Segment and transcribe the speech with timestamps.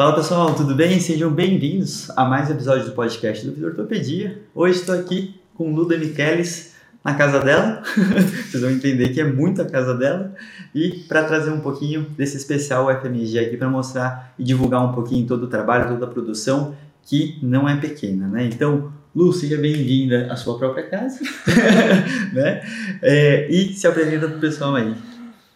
[0.00, 0.98] Fala pessoal, tudo bem?
[0.98, 4.40] Sejam bem-vindos a mais um episódio do podcast do Ortopedia.
[4.54, 6.72] Hoje estou aqui com Luda Michelis
[7.04, 7.82] na casa dela,
[8.48, 10.34] vocês vão entender que é muito a casa dela,
[10.74, 15.26] e para trazer um pouquinho desse especial FMG aqui para mostrar e divulgar um pouquinho
[15.26, 18.48] todo o trabalho, toda a produção, que não é pequena, né?
[18.50, 21.20] Então, Lu, seja bem-vinda à sua própria casa,
[22.32, 22.62] né?
[23.02, 24.94] É, e se apresenta para o pessoal aí.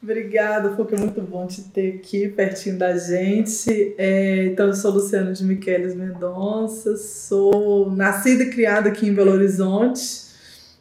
[0.04, 3.94] Obrigada, porque é muito bom te ter aqui pertinho da gente.
[3.96, 9.32] É, então, eu sou Luciana de Miqueles Mendonça, sou nascida e criada aqui em Belo
[9.32, 10.26] Horizonte.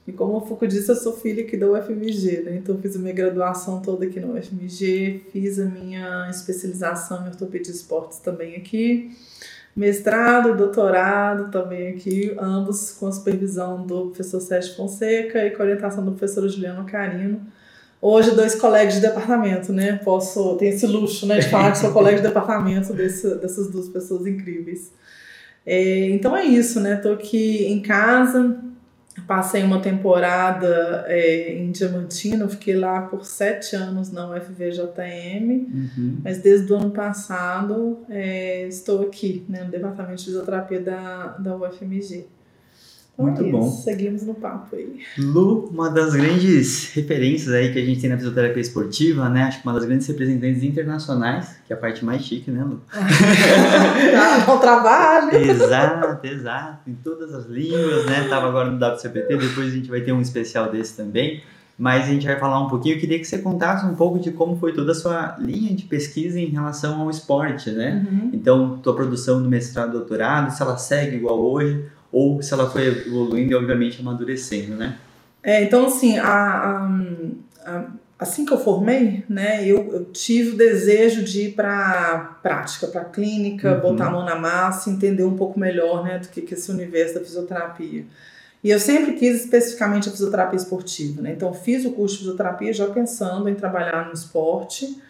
[0.06, 2.56] E como o Foucault disse, eu sou filha aqui da UFMG, né?
[2.58, 7.72] Então, fiz a minha graduação toda aqui na UFMG, fiz a minha especialização em ortopedia
[7.72, 9.12] e esportes também aqui,
[9.74, 15.66] mestrado, doutorado também aqui, ambos com a supervisão do professor Sérgio Fonseca e com a
[15.66, 17.40] orientação do professor Juliano Carino
[18.04, 19.98] hoje dois colegas de departamento, né?
[20.04, 23.88] Posso ter esse luxo, né, de falar que sou colega de departamento desse, dessas duas
[23.88, 24.92] pessoas incríveis.
[25.66, 26.98] É, então é isso, né?
[26.98, 28.60] Tô aqui em casa,
[29.26, 36.18] passei uma temporada é, em Diamantino, fiquei lá por sete anos na UFVJM, uhum.
[36.22, 41.56] mas desde o ano passado é, estou aqui, né, no departamento de fisioterapia da, da
[41.56, 42.26] UFMG.
[43.14, 43.70] Então Muito é bom.
[43.70, 45.00] Seguimos no papo aí.
[45.20, 49.44] Lu, uma das grandes referências aí que a gente tem na fisioterapia esportiva, né?
[49.44, 52.82] Acho que uma das grandes representantes internacionais, que é a parte mais chique, né, Lu?
[52.90, 55.30] tá, bom trabalho.
[55.38, 56.90] exato, exato.
[56.90, 58.28] Em todas as línguas, né?
[58.28, 61.44] Tava agora no WCPT, depois a gente vai ter um especial desse também.
[61.78, 62.96] Mas a gente vai falar um pouquinho.
[62.96, 65.84] Eu queria que você contasse um pouco de como foi toda a sua linha de
[65.84, 68.06] pesquisa em relação ao esporte, né?
[68.10, 68.30] Uhum.
[68.32, 72.70] Então, tua produção do mestrado e doutorado, se ela segue igual hoje, ou se ela
[72.70, 74.98] foi evoluindo e obviamente amadurecendo, né?
[75.42, 76.90] É, então assim, a, a,
[77.66, 77.86] a,
[78.20, 83.04] assim que eu formei, né, eu, eu, tive o desejo de ir para prática, para
[83.04, 83.82] clínica, uhum.
[83.82, 87.16] botar a mão na massa, entender um pouco melhor, né, do que, que esse universo
[87.16, 88.06] da fisioterapia.
[88.64, 91.34] E eu sempre quis especificamente a fisioterapia esportiva, né?
[91.34, 95.02] Então fiz o curso de fisioterapia já pensando em trabalhar no esporte.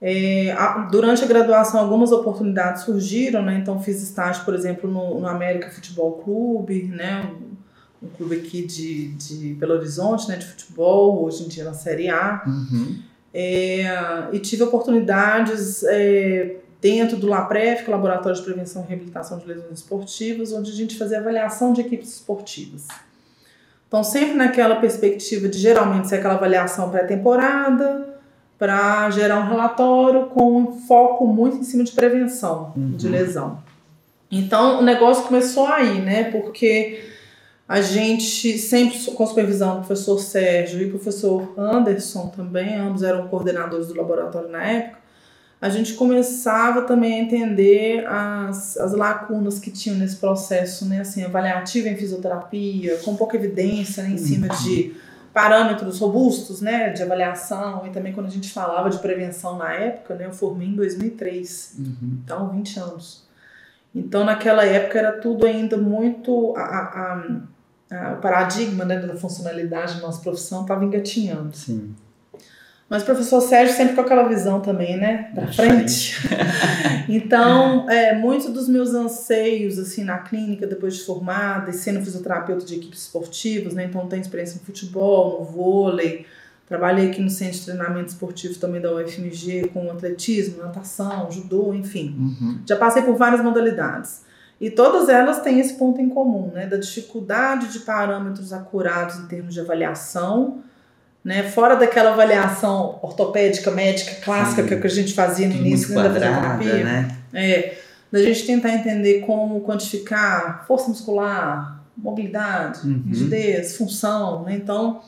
[0.00, 0.54] É,
[0.90, 3.58] durante a graduação, algumas oportunidades surgiram, né?
[3.60, 7.28] Então, fiz estágio, por exemplo, no, no América Futebol Clube, né?
[7.32, 10.36] Um, um, clube aqui de, de Belo Horizonte, né?
[10.36, 12.44] De futebol, hoje em dia na Série A.
[12.46, 13.02] Uhum.
[13.34, 18.88] É, e tive oportunidades é, dentro do LAPREF, que é o Laboratório de Prevenção e
[18.88, 22.86] Reabilitação de Lesões Esportivas, onde a gente fazia avaliação de equipes esportivas.
[23.88, 28.07] Então, sempre naquela perspectiva de geralmente ser aquela avaliação pré-temporada,
[28.58, 32.96] para gerar um relatório com um foco muito em cima de prevenção uhum.
[32.96, 33.62] de lesão.
[34.30, 36.24] Então o negócio começou aí, né?
[36.24, 37.04] Porque
[37.68, 43.88] a gente sempre com supervisão do professor Sérgio e professor Anderson também, ambos eram coordenadores
[43.88, 44.98] do laboratório na época,
[45.60, 51.24] a gente começava também a entender as, as lacunas que tinham nesse processo, né, assim,
[51.24, 54.62] avaliativo em fisioterapia, com pouca evidência né, em cima uhum.
[54.62, 54.94] de
[55.38, 60.16] parâmetros robustos, né, de avaliação e também quando a gente falava de prevenção na época,
[60.16, 62.18] né, eu formei em 2003, uhum.
[62.24, 63.24] então 20 anos.
[63.94, 67.22] Então naquela época era tudo ainda muito a, a,
[67.92, 71.56] a, o paradigma né, da funcionalidade da nossa profissão estava engatinhando.
[71.56, 71.94] Sim.
[72.88, 75.30] Mas o professor Sérgio sempre com aquela visão também, né?
[75.34, 76.16] Pra frente.
[77.06, 82.64] então, é, muitos dos meus anseios, assim, na clínica, depois de formada, e sendo fisioterapeuta
[82.64, 83.84] de equipes esportivas, né?
[83.84, 86.24] Então, tenho experiência em futebol, no vôlei.
[86.66, 92.14] Trabalhei aqui no Centro de Treinamento Esportivo também da UFMG, com atletismo, natação, judô, enfim.
[92.18, 92.60] Uhum.
[92.66, 94.22] Já passei por várias modalidades.
[94.60, 96.66] E todas elas têm esse ponto em comum, né?
[96.66, 100.62] Da dificuldade de parâmetros acurados em termos de avaliação,
[101.28, 101.42] né?
[101.42, 104.80] Fora daquela avaliação ortopédica, médica, clássica Sim.
[104.80, 106.84] que a gente fazia no início né, da fisioterapia.
[106.84, 107.18] Né?
[107.34, 107.78] É,
[108.10, 113.02] da gente tentar entender como quantificar força muscular, mobilidade, uhum.
[113.08, 114.54] rigidez, função, né?
[114.54, 115.02] Então,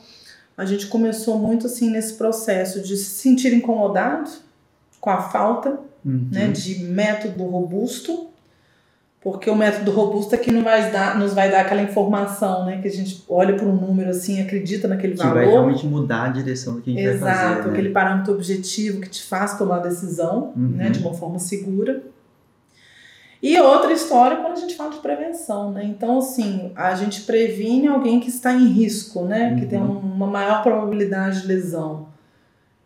[0.55, 4.29] a gente começou muito assim nesse processo de se sentir incomodado
[4.99, 6.29] com a falta uhum.
[6.31, 8.29] né, de método robusto
[9.23, 12.79] porque o método robusto é que não vai dar, nos vai dar aquela informação, né?
[12.81, 15.35] Que a gente olha para um número assim, acredita naquele Que valor.
[15.35, 17.65] vai realmente mudar a direção do que a gente vai Exato, fazer.
[17.67, 17.71] né?
[17.71, 20.69] aquele parâmetro objetivo que te faz tomar a decisão, Uhum.
[20.69, 22.01] né, de uma forma segura.
[23.43, 25.83] E outra história quando a gente fala de prevenção, né?
[25.83, 29.55] Então, assim, a gente previne alguém que está em risco, né?
[29.59, 29.97] Que tem Uhum.
[29.97, 32.07] um- uma maior probabilidade de lesão.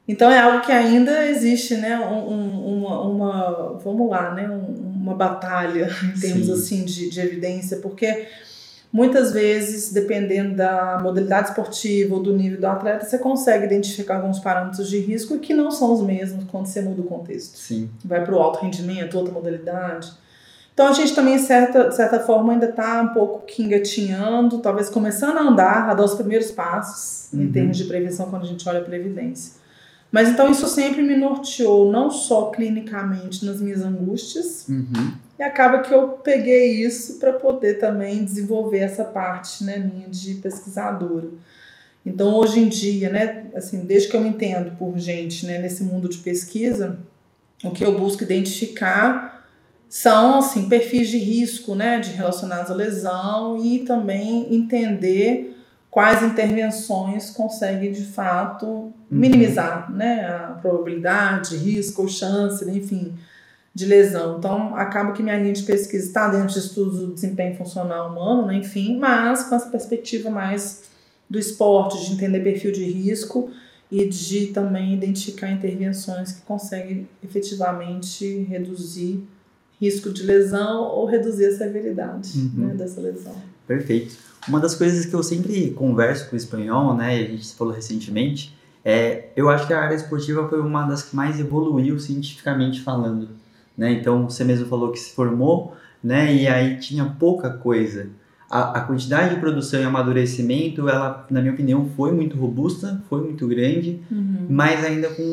[0.07, 1.97] Então é algo que ainda existe, né?
[1.99, 4.49] Um, um- uma, uma- vamos lá, né?
[4.49, 6.53] Um- uma batalha em termos Sim.
[6.53, 8.27] assim de, de evidência, porque
[8.91, 14.39] muitas vezes, dependendo da modalidade esportiva ou do nível do atleta, você consegue identificar alguns
[14.39, 17.89] parâmetros de risco que não são os mesmos quando você muda o contexto Sim.
[18.03, 20.11] vai para o alto rendimento, outra modalidade.
[20.73, 24.89] Então a gente também, certa, de certa forma, ainda está um pouco que engatinhando, talvez
[24.89, 27.51] começando a andar, a dar os primeiros passos em Uhum.
[27.51, 29.53] termos de prevenção quando a gente olha para a evidência.
[30.15, 35.11] Mas então isso sempre me norteou, não só clinicamente nas minhas angústias, Uhum.
[35.37, 40.35] e acaba que eu peguei isso para poder também desenvolver essa parte né, minha de
[40.35, 41.27] pesquisadora.
[42.05, 45.83] Então, hoje em dia, né, assim, desde que eu me entendo por gente né, nesse
[45.83, 46.97] mundo de pesquisa,
[47.61, 49.45] o que eu busco identificar
[49.89, 55.54] são assim, perfis de risco né, de relacionados à lesão e também entender
[55.95, 63.13] quais intervenções conseguem de fato minimizar né, a probabilidade, risco ou chance, né, enfim,
[63.73, 64.37] de lesão.
[64.37, 68.45] Então, acaba que minha linha de pesquisa está dentro de estudos do desempenho funcional humano,
[68.45, 70.83] né, enfim, mas com essa perspectiva mais
[71.29, 73.49] do esporte, de entender perfil de risco
[73.89, 79.23] e de também identificar intervenções que conseguem efetivamente reduzir
[79.79, 82.67] risco de lesão ou reduzir a severidade Uhum.
[82.67, 83.54] né, dessa lesão.
[83.67, 84.15] Perfeito.
[84.47, 87.73] Uma das coisas que eu sempre converso com o espanhol, né, e a gente falou
[87.73, 92.81] recentemente, é, eu acho que a área esportiva foi uma das que mais evoluiu cientificamente
[92.81, 93.29] falando,
[93.75, 93.91] né?
[93.91, 98.09] Então, você mesmo falou que se formou, né, e aí tinha pouca coisa.
[98.47, 103.21] A, a quantidade de produção e amadurecimento, ela, na minha opinião, foi muito robusta, foi
[103.21, 103.99] muito grande,
[104.47, 105.23] mas ainda com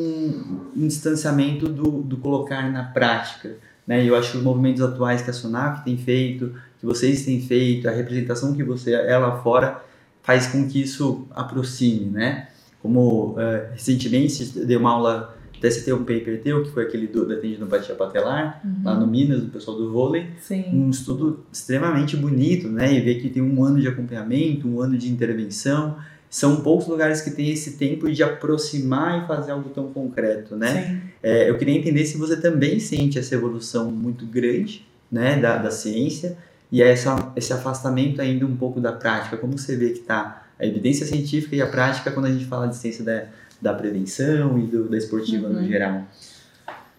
[0.75, 3.57] um distanciamento do, do colocar na prática.
[3.87, 4.03] Né?
[4.09, 7.89] Eu acho que os movimentos atuais que a Sonaf tem feito, que vocês têm feito,
[7.89, 9.85] a representação que você é lá fora,
[10.21, 12.07] faz com que isso aproxime.
[12.07, 12.49] Né?
[12.83, 17.25] Como eh, recentemente dei uma aula, até citei um paper teu, que foi aquele do,
[17.25, 20.65] da tendinopatia patelar, lá no Minas, do pessoal do vôlei, Sim.
[20.73, 22.93] um estudo extremamente bonito, né?
[22.93, 25.97] E ver que tem um ano de acompanhamento, um ano de intervenção.
[26.29, 31.01] São poucos lugares que têm esse tempo de aproximar e fazer algo tão concreto, né?
[31.23, 35.71] É, eu queria entender se você também sente essa evolução muito grande, né, da, da
[35.71, 36.39] ciência
[36.73, 39.37] e essa, esse afastamento ainda um pouco da prática.
[39.37, 42.67] Como você vê que está a evidência científica e a prática quando a gente fala
[42.67, 43.25] de ciência da,
[43.61, 45.69] da prevenção e do, da esportiva no Uhum.
[45.69, 46.03] geral?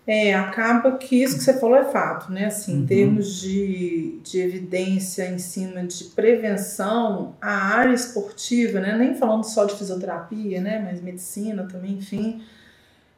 [0.05, 2.45] É, acaba que isso que você falou é fato, né?
[2.47, 2.83] Assim, Uhum.
[2.83, 8.97] em termos de, de evidência em cima de prevenção, a área esportiva, né?
[8.97, 10.85] Nem falando só de fisioterapia, né?
[10.85, 12.41] Mas medicina também, enfim,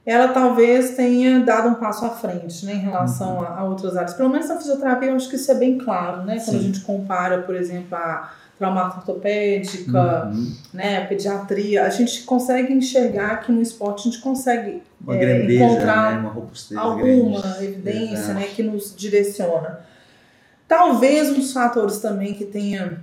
[0.05, 2.73] ela talvez tenha dado um passo à frente, né?
[2.73, 4.13] Em relação a, a outras áreas.
[4.13, 6.35] Pelo menos na fisioterapia eu acho que isso é bem claro, né?
[6.39, 6.65] Quando a Sim.
[6.67, 10.53] gente compara, por exemplo, a traumato ortopédica, Uhum.
[10.73, 10.99] né?
[10.99, 16.21] A pediatria, a gente consegue enxergar que no esporte a gente consegue É, grandeza, encontrar
[16.23, 16.29] né?
[16.77, 17.65] alguma grande.
[17.65, 18.33] evidência Exato.
[18.39, 19.79] né, que nos direciona.
[20.67, 23.01] Talvez um dos fatores também que tenha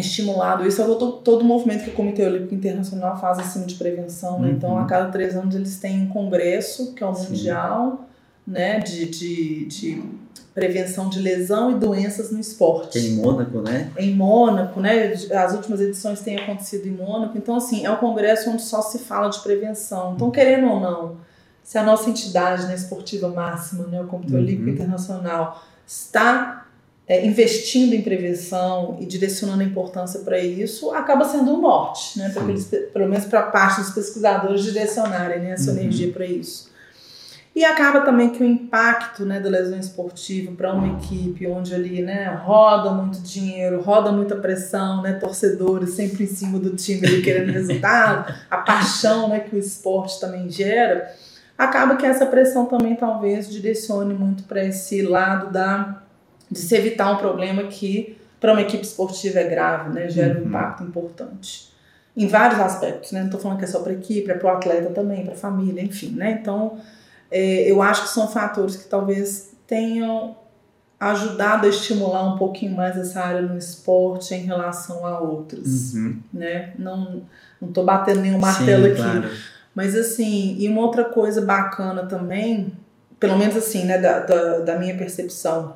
[0.00, 3.74] estimulado isso é todo, todo o movimento que o Comitê Olímpico Internacional faz cima de
[3.76, 4.38] prevenção.
[4.40, 4.50] né?
[4.50, 4.78] Então, Uhum.
[4.78, 7.28] a cada três anos eles têm um congresso, que é o Sim.
[7.30, 8.04] mundial,
[8.46, 10.02] né, de, de, de
[10.54, 13.90] prevenção de lesão e doenças no esporte em Mônaco, né?
[13.98, 15.12] em Mônaco, né?
[15.32, 17.36] As últimas edições têm acontecido em Mônaco.
[17.36, 20.12] Então, assim, é um congresso onde só se fala de prevenção.
[20.14, 21.16] Então, querendo ou não,
[21.62, 24.38] se a nossa entidade né, esportiva máxima, né, o Comitê Uhum.
[24.40, 26.55] Olímpico Internacional, está
[27.08, 32.32] é, investindo em prevenção e direcionando a importância para isso, acaba sendo um norte, né?
[32.48, 35.78] Eles, pelo menos para parte dos pesquisadores direcionarem né, essa Uhum.
[35.78, 36.74] energia para isso.
[37.54, 42.02] E acaba também que o impacto né, da lesão esportiva para uma equipe onde ali
[42.02, 47.22] né, roda muito dinheiro, roda muita pressão, né, torcedores sempre em cima do time ali
[47.22, 51.10] querendo resultado, a paixão né, que o esporte também gera,
[51.56, 56.02] acaba que essa pressão também talvez direcione muito para esse lado da,
[56.50, 60.42] de se evitar um problema que para uma equipe esportiva é grave, né, gera um
[60.42, 60.48] Uhum.
[60.48, 61.72] impacto importante.
[62.16, 63.20] Em vários aspectos, né?
[63.20, 65.34] Não estou falando que é só para a equipe, é para o atleta também, para
[65.34, 66.38] a família, enfim, né?
[66.40, 66.78] Então,
[67.30, 70.34] é, eu acho que são fatores que talvez tenham
[70.98, 76.18] ajudado a estimular um pouquinho mais essa área no esporte em relação a outras, Uhum.
[76.32, 76.72] né?
[76.78, 77.22] Não
[77.60, 79.30] não tô batendo nenhum martelo Sim, aqui, claro.
[79.74, 82.72] mas assim, e uma outra coisa bacana também,
[83.18, 85.74] pelo menos assim, né, da, da, da minha percepção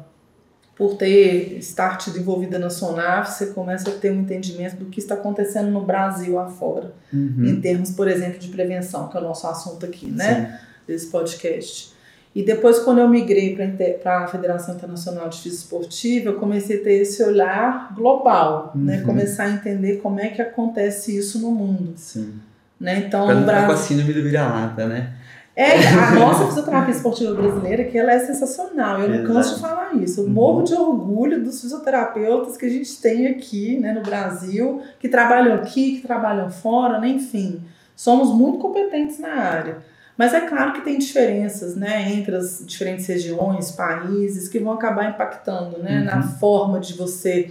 [0.80, 4.98] por ter estar tido envolvida na Sonaf, você começa a ter um entendimento do que
[4.98, 7.44] está acontecendo no Brasil afora, Uhum.
[7.44, 10.58] em termos, por exemplo, de prevenção, que é o nosso assunto aqui, né?
[10.58, 10.66] Sim.
[10.88, 11.92] Desse podcast.
[12.34, 13.54] E depois, quando eu migrei
[14.02, 19.00] para a Federação Internacional de Física Esportiva, eu comecei a ter esse olhar global, né?
[19.00, 19.04] Uhum.
[19.04, 22.36] Começar a entender como é que acontece isso no mundo, Sim.
[22.80, 23.04] né?
[23.06, 23.84] Então, Pra não ficar com a Brasil...
[23.98, 25.12] síndrome do vira-lata, né?
[25.60, 29.00] É, a nossa fisioterapia esportiva brasileira, que ela é sensacional.
[29.00, 30.20] Eu não canso de falar isso.
[30.20, 30.30] Eu Uhum.
[30.30, 35.54] morro de orgulho dos fisioterapeutas que a gente tem aqui, né, no Brasil, que trabalham
[35.54, 37.60] aqui, que trabalham fora, né, enfim.
[37.94, 39.78] Somos muito competentes na área.
[40.16, 45.10] Mas é claro que tem diferenças, né, entre as diferentes regiões, países, que vão acabar
[45.10, 46.04] impactando, né, Uhum.
[46.04, 47.50] na forma de você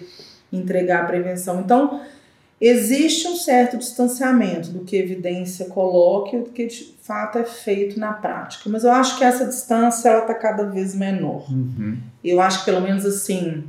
[0.52, 1.60] entregar a prevenção.
[1.62, 2.02] Então,
[2.60, 7.44] existe um certo distanciamento do que a evidência coloca e do que de fato é
[7.44, 8.70] feito na prática.
[8.70, 11.50] Mas eu acho que essa distância ela está cada vez menor.
[11.52, 11.98] Uhum.
[12.24, 13.64] Eu acho que pelo menos assim,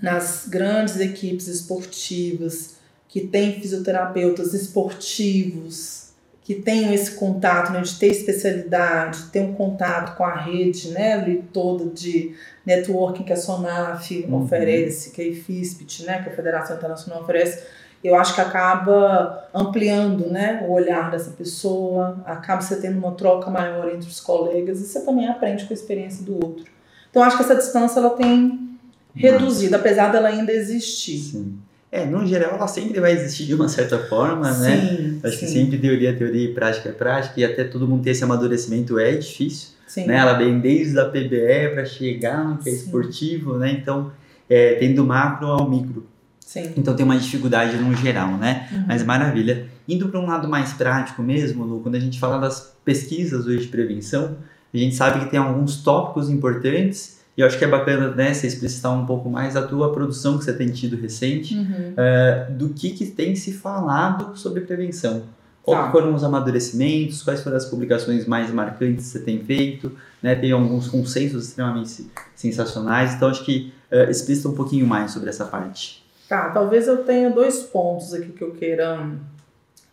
[0.00, 2.76] nas grandes equipes esportivas
[3.08, 6.04] que têm fisioterapeutas esportivos,
[6.42, 11.14] que tenham esse contato né, de ter especialidade, ter um contato com a rede né,
[11.14, 12.34] ali toda de
[12.66, 14.42] networking que a SONAF Uhum.
[14.42, 17.64] oferece, que a IFISPT, né, que a Federação Internacional oferece,
[18.04, 23.50] eu acho que acaba ampliando né, o olhar dessa pessoa, acaba você tendo uma troca
[23.50, 26.66] maior entre os colegas e você também aprende com a experiência do outro.
[27.10, 28.76] Então acho que essa distância ela tem
[29.14, 31.18] reduzido, apesar dela ainda existir.
[31.18, 31.58] Sim.
[31.90, 34.80] É, no geral ela sempre vai existir de uma certa forma, né?
[34.80, 37.88] Sim, Acho que sim, sempre teoria é teoria e prática é prática, e até todo
[37.88, 40.04] mundo ter esse amadurecimento é difícil, sim.
[40.04, 40.16] né?
[40.16, 43.70] Ela vem desde a PBE para chegar no que é esportivo, né?
[43.70, 44.12] Então,
[44.50, 46.04] é, tem do macro ao micro.
[46.44, 46.72] Sim.
[46.76, 48.68] Então tem uma dificuldade no geral, né?
[48.70, 48.84] Uhum.
[48.86, 49.66] Mas maravilha.
[49.88, 53.60] Indo para um lado mais prático mesmo, Lu, quando a gente fala das pesquisas hoje
[53.62, 54.36] de prevenção,
[54.72, 58.32] a gente sabe que tem alguns tópicos importantes e eu acho que é bacana né,
[58.32, 61.94] você explicitar um pouco mais a tua produção que você tem tido recente, Uhum.
[61.96, 65.22] eh, do que, que tem se falado sobre prevenção.
[65.62, 65.90] Quais Tá.
[65.92, 69.90] foram os amadurecimentos, quais foram as publicações mais marcantes que você tem feito,
[70.22, 70.34] né?
[70.34, 73.72] Tem alguns consensos extremamente sensacionais, então acho que
[74.10, 76.03] explicita um pouquinho mais sobre essa parte.
[76.34, 79.08] Tá, talvez eu tenha dois pontos aqui que eu queira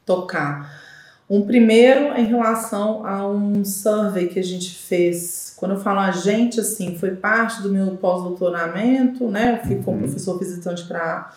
[0.04, 0.74] tocar.
[1.30, 5.54] Um primeiro em relação a um survey que a gente fez.
[5.56, 9.60] Quando eu falo a gente, assim, foi parte do meu pós-doutoramento, né?
[9.62, 10.04] Eu fui como Uhum.
[10.06, 11.32] professor visitante para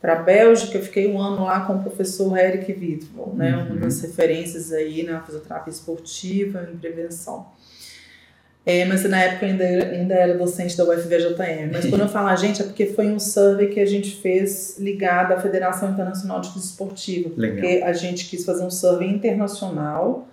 [0.00, 3.56] para a Bélgica, eu fiquei um ano lá com o professor Eric Wittwell, né?
[3.56, 3.72] Uhum.
[3.72, 7.46] Uma das referências aí na fisioterapia esportiva em prevenção.
[8.68, 11.70] É, mas na época eu ainda, era- ainda era docente da UFVJM.
[11.72, 14.76] Mas quando eu falo a gente, é porque foi um survey que a gente fez
[14.80, 17.30] ligado à Federação Internacional de Física Esportiva.
[17.36, 17.60] Legal.
[17.60, 20.26] Porque a gente quis fazer um survey internacional.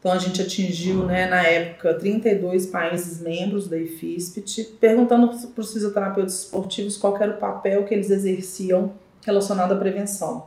[0.00, 5.72] Então a gente atingiu, né, na época, 32 países membros da IFISPT, perguntando para os
[5.72, 10.46] fisioterapeutas esportivos qual era o papel que eles exerciam relacionado à prevenção.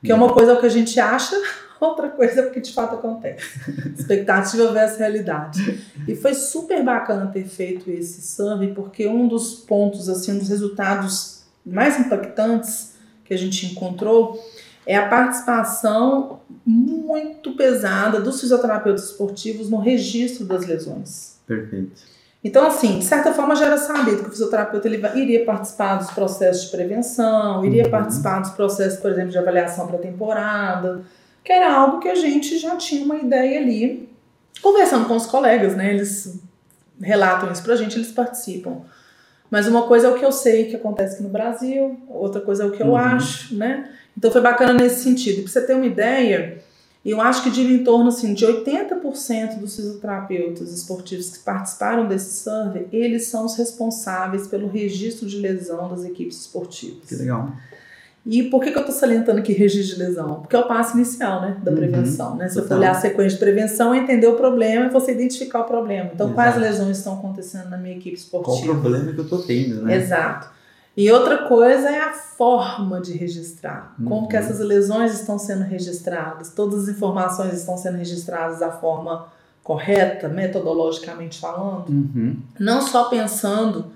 [0.00, 1.34] Porque uma coisa é o que a gente acha,
[1.84, 3.60] outra coisa que de fato acontece.
[3.98, 5.84] Expectativa versus realidade.
[6.06, 10.48] E foi super bacana ter feito esse survey, porque um dos pontos, assim, um dos
[10.48, 14.38] resultados mais impactantes que a gente encontrou
[14.86, 21.38] é a participação muito pesada dos fisioterapeutas esportivos no registro das lesões.
[21.46, 22.14] Perfeito.
[22.42, 26.10] Então, assim, de certa forma já era sabido que o fisioterapeuta ele iria participar dos
[26.10, 27.90] processos de prevenção, iria Uhum.
[27.90, 31.00] participar dos processos, por exemplo, de avaliação pré-temporada,
[31.44, 34.08] que era algo que a gente já tinha uma ideia ali.
[34.62, 35.92] Conversando com os colegas, né?
[35.92, 36.40] Eles
[37.00, 38.78] relatam isso pra gente, eles participam.
[39.50, 42.64] Mas uma coisa é o que eu sei que acontece aqui no Brasil, outra coisa
[42.64, 42.96] é o que eu Uhum.
[42.96, 43.90] acho, né?
[44.16, 45.42] Então foi bacana nesse sentido.
[45.42, 46.62] Pra você ter uma ideia,
[47.04, 52.42] eu acho que de em torno assim, de 80% dos fisioterapeutas esportivos que participaram desse
[52.42, 57.06] survey, eles são os responsáveis pelo registro de lesão das equipes esportivas.
[57.08, 57.52] Que legal.
[58.26, 60.36] E por que, que eu estou salientando aqui registro de lesão?
[60.40, 62.36] Porque é o passo inicial né, da Uhum, prevenção.
[62.36, 62.48] Né?
[62.48, 65.64] Se eu for olhar a sequência de prevenção, entender o problema e você identificar o
[65.64, 66.10] problema.
[66.14, 66.66] Então, quais Exato.
[66.72, 68.72] lesões estão acontecendo na minha equipe Qual o esportiva?
[68.80, 69.96] problema que eu tô tendo, né?
[69.96, 70.48] Exato.
[70.96, 73.94] E outra coisa é a forma de registrar.
[74.02, 74.28] Como Uhum.
[74.28, 76.48] que essas lesões estão sendo registradas?
[76.50, 79.26] Todas as informações estão sendo registradas da forma
[79.62, 81.88] correta, metodologicamente falando?
[81.90, 82.36] Uhum.
[82.58, 83.86] Não só pensando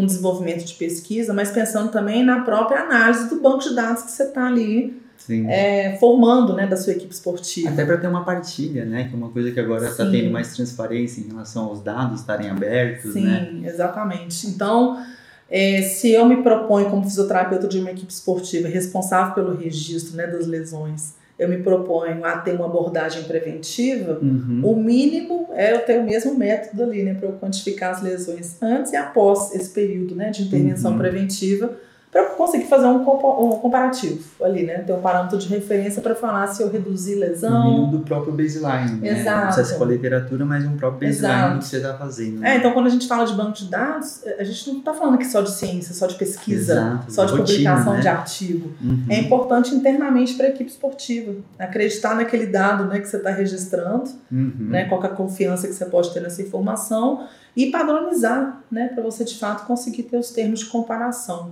[0.00, 4.10] no desenvolvimento de pesquisa, mas pensando também na própria análise do banco de dados que
[4.10, 5.02] você está ali
[5.48, 7.70] é, formando né, da sua equipe esportiva.
[7.70, 9.08] Até para ter uma partilha, né?
[9.08, 12.48] Que é uma coisa que agora está tendo mais transparência em relação aos dados estarem
[12.48, 13.48] abertos, né?
[13.50, 14.46] Sim, exatamente.
[14.46, 15.02] Então,
[15.50, 20.26] é, se eu me proponho como fisioterapeuta de uma equipe esportiva responsável pelo registro né,
[20.26, 24.62] das lesões, eu me proponho a ter uma abordagem preventiva, Uhum.
[24.64, 28.56] o mínimo é eu ter o mesmo método ali, né, para eu quantificar as lesões
[28.62, 30.98] antes e após esse período, né, de intervenção Uhum.
[30.98, 31.76] preventiva,
[32.24, 36.46] para conseguir fazer um, compa- comparativo ali, né, ter um parâmetro de referência para falar
[36.48, 37.90] se eu reduzi O mínimo lesão.
[37.90, 39.20] do próprio baseline, né?
[39.20, 39.38] Exato.
[39.46, 41.58] Não precisa com a literatura, mas um próprio baseline Exato.
[41.58, 42.44] que você está fazendo.
[42.44, 45.14] É, então quando a gente fala de banco de dados, a gente não está falando
[45.14, 48.00] aqui só de ciência, só de pesquisa, Exato, só de rotina, publicação né?
[48.00, 48.70] de artigo.
[48.82, 49.04] Uhum.
[49.10, 51.34] É importante internamente para a equipe esportiva.
[51.58, 54.52] Acreditar naquele dado né, que você está registrando, Uhum.
[54.58, 59.02] né, qual é a confiança que você pode ter nessa informação e padronizar, né, para
[59.02, 61.50] você de fato conseguir ter os termos de comparação.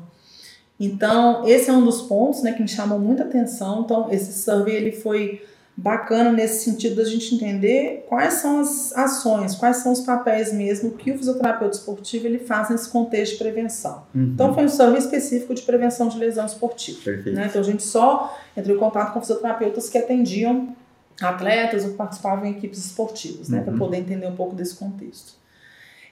[0.78, 3.82] Então, esse é um dos pontos né, que me chamou muita atenção.
[3.82, 5.42] Então, esse survey ele foi
[5.76, 10.92] bacana nesse sentido da gente entender quais são as ações, quais são os papéis mesmo
[10.92, 14.04] que o fisioterapeuta esportivo ele faz nesse contexto de prevenção.
[14.14, 14.32] Uhum.
[14.34, 17.00] Então, foi um survey específico de prevenção de lesão esportiva.
[17.02, 17.36] Perfeito.
[17.36, 17.46] Né?
[17.48, 20.74] Então a gente só entrou em contato com fisioterapeutas que atendiam
[21.20, 23.58] atletas ou participavam em equipes esportivas, né?
[23.58, 23.64] Uhum.
[23.64, 25.34] Para poder entender um pouco desse contexto.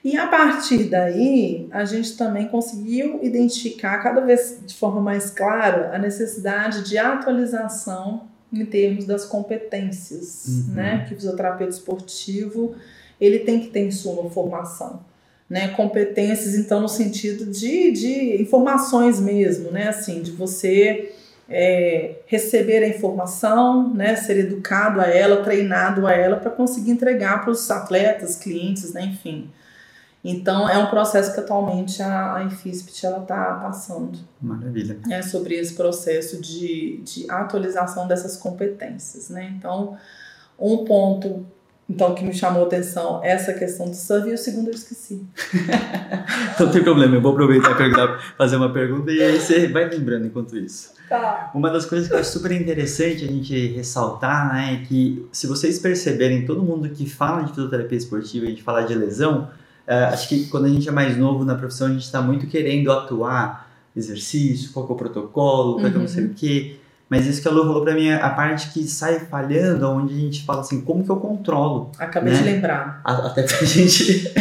[0.03, 5.95] E a partir daí, a gente também conseguiu identificar cada vez de forma mais clara
[5.95, 10.73] a necessidade de atualização em termos das competências, Uhum.
[10.75, 11.05] né?
[11.07, 12.75] Que o fisioterapeuta esportivo
[13.19, 14.99] ele tem que ter em sua formação
[15.49, 21.13] né, competências, então, no sentido de, de informações mesmo, né, assim, de você
[21.47, 27.41] é, receber a informação, né, ser educado a ela, treinado a ela, para conseguir entregar
[27.41, 29.49] para os atletas, clientes, né, enfim.
[30.23, 34.97] Então, é um processo que atualmente a, a IFISPT está passando Maravilha.
[35.05, 39.29] né, sobre esse processo de, de atualização dessas competências.
[39.29, 39.53] Né?
[39.57, 39.97] Então,
[40.57, 41.45] um ponto
[41.89, 44.73] então, que me chamou a atenção é essa questão do survey e o segundo eu
[44.73, 45.21] esqueci.
[46.57, 49.89] Não tem problema, eu vou aproveitar e perguntar, fazer uma pergunta e aí você vai
[49.89, 50.93] lembrando enquanto isso.
[51.09, 51.51] Tá.
[51.53, 55.45] Uma das coisas que eu acho super interessante a gente ressaltar né, é que, se
[55.45, 59.49] vocês perceberem, todo mundo que fala de fisioterapia esportiva, a gente fala de lesão,
[59.87, 62.47] eh, acho que quando a gente é mais novo na profissão, a gente está muito
[62.47, 66.77] querendo atuar, exercício, qual que é o protocolo, qual que é não sei o quê.
[67.09, 70.13] Mas isso que a Lu falou pra mim é a parte que sai falhando, onde
[70.15, 71.91] a gente fala assim, como que eu controlo?
[71.99, 72.39] Acabei Né?
[72.39, 73.01] de lembrar.
[73.03, 74.31] A- Até pra gente.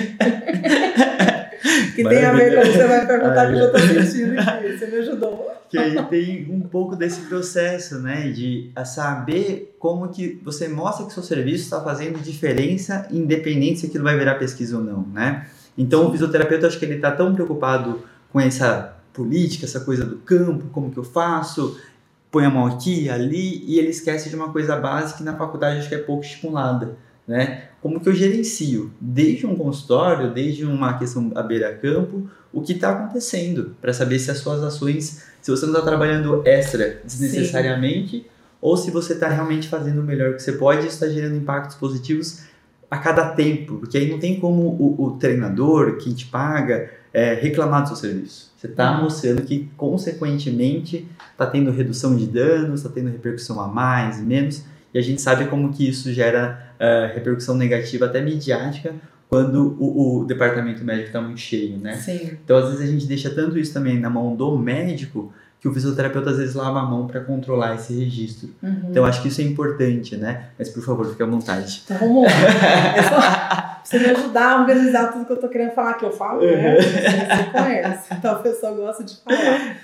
[1.94, 4.78] Que tem a ver com você vai perguntar que eu tô sentindo aqui.
[4.78, 5.52] Você me ajudou.
[5.72, 11.14] que aí tem um pouco desse processo, né, de saber como que você mostra que
[11.14, 15.46] seu serviço está fazendo diferença, independente se aquilo vai virar pesquisa ou não, né?
[15.76, 20.16] Então o fisioterapeuta acho que ele está tão preocupado com essa política, essa coisa do
[20.16, 21.80] campo, como que eu faço,
[22.30, 25.78] põe a mão aqui, ali, e ele esquece de uma coisa básica que na faculdade
[25.78, 27.64] acho que é pouco estimulada, né?
[27.80, 32.90] Como que eu gerencio, desde um consultório, desde uma questão à beira-campo, o que está
[32.90, 38.26] acontecendo, para saber se as suas ações, se você não está trabalhando extra desnecessariamente,
[38.60, 41.76] ou se você está realmente fazendo o melhor que você pode e está gerando impactos
[41.76, 42.42] positivos
[42.90, 47.34] a cada tempo, porque aí não tem como o, o treinador, quem te paga, é,
[47.34, 48.52] reclamar do seu serviço.
[48.56, 49.04] Você está Uhum.
[49.04, 54.62] mostrando que, consequentemente, está tendo redução de danos, está tendo repercussão a mais, menos,
[54.94, 58.94] e a gente sabe como que isso gera ah, repercussão negativa, até midiática,
[59.28, 61.94] quando o, o departamento médico está muito cheio, né?
[61.94, 62.36] Sim.
[62.44, 65.72] Então, às vezes, a gente deixa tanto isso também na mão do médico, que o
[65.72, 68.50] fisioterapeuta, às vezes, lava a mão para controlar esse registro.
[68.62, 68.88] Uhum.
[68.90, 70.48] Então, acho que isso é importante, né?
[70.58, 71.82] Mas, por favor, fique à vontade.
[71.84, 73.68] Então vamos lá.
[73.82, 76.40] É você me ajudar a organizar tudo que eu tô querendo falar, que eu falo,
[76.40, 76.76] né?
[76.76, 78.14] Você, você conhece.
[78.14, 79.76] Então a pessoa gosta de falar.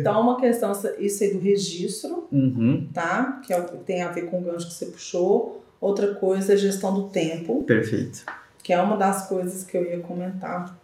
[0.00, 3.40] Então, uma questão, isso aí do registro, Uhum, tá?
[3.44, 5.62] Que é tem a ver com o gancho que você puxou.
[5.80, 8.24] Outra coisa é a gestão do tempo, perfeito.
[8.62, 10.78] que é uma das coisas que eu ia comentar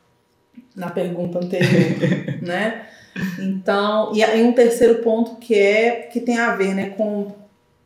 [0.74, 1.98] na pergunta anterior,
[2.42, 2.86] né?
[3.38, 7.32] Então, e aí um terceiro ponto que é que tem a ver, né, com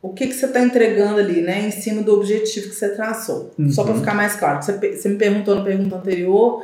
[0.03, 3.55] o que, que você está entregando ali, né, em cima do objetivo que você traçou.
[3.71, 4.01] Só para Uhum.
[4.01, 6.63] ficar mais claro, você, você me perguntou na pergunta anterior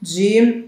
[0.00, 0.64] de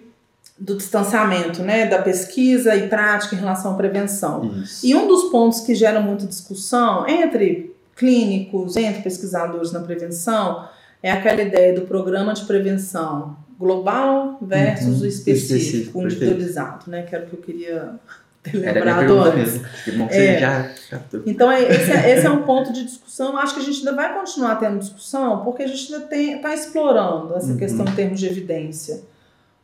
[0.59, 4.45] do distanciamento, né, da pesquisa e prática em relação à prevenção.
[4.63, 4.87] Isso.
[4.87, 10.67] E um dos pontos que gera muita discussão entre clínicos, entre pesquisadores na prevenção,
[11.03, 17.03] é aquela ideia do programa de prevenção global versus Uhum, o específico, específico, individualizado, né?
[17.03, 17.95] Que era o que eu queria
[18.51, 19.29] ter Era a minha lembrado pergunta
[19.61, 19.83] antes.
[19.85, 20.39] Que bom que É.
[20.39, 21.23] já captou.
[21.27, 23.37] Então, é- esse é, esse é um ponto de discussão.
[23.37, 27.35] Acho que a gente ainda vai continuar tendo discussão, porque a gente ainda está explorando
[27.37, 27.57] essa Uhum.
[27.57, 29.03] questão em termos de evidência.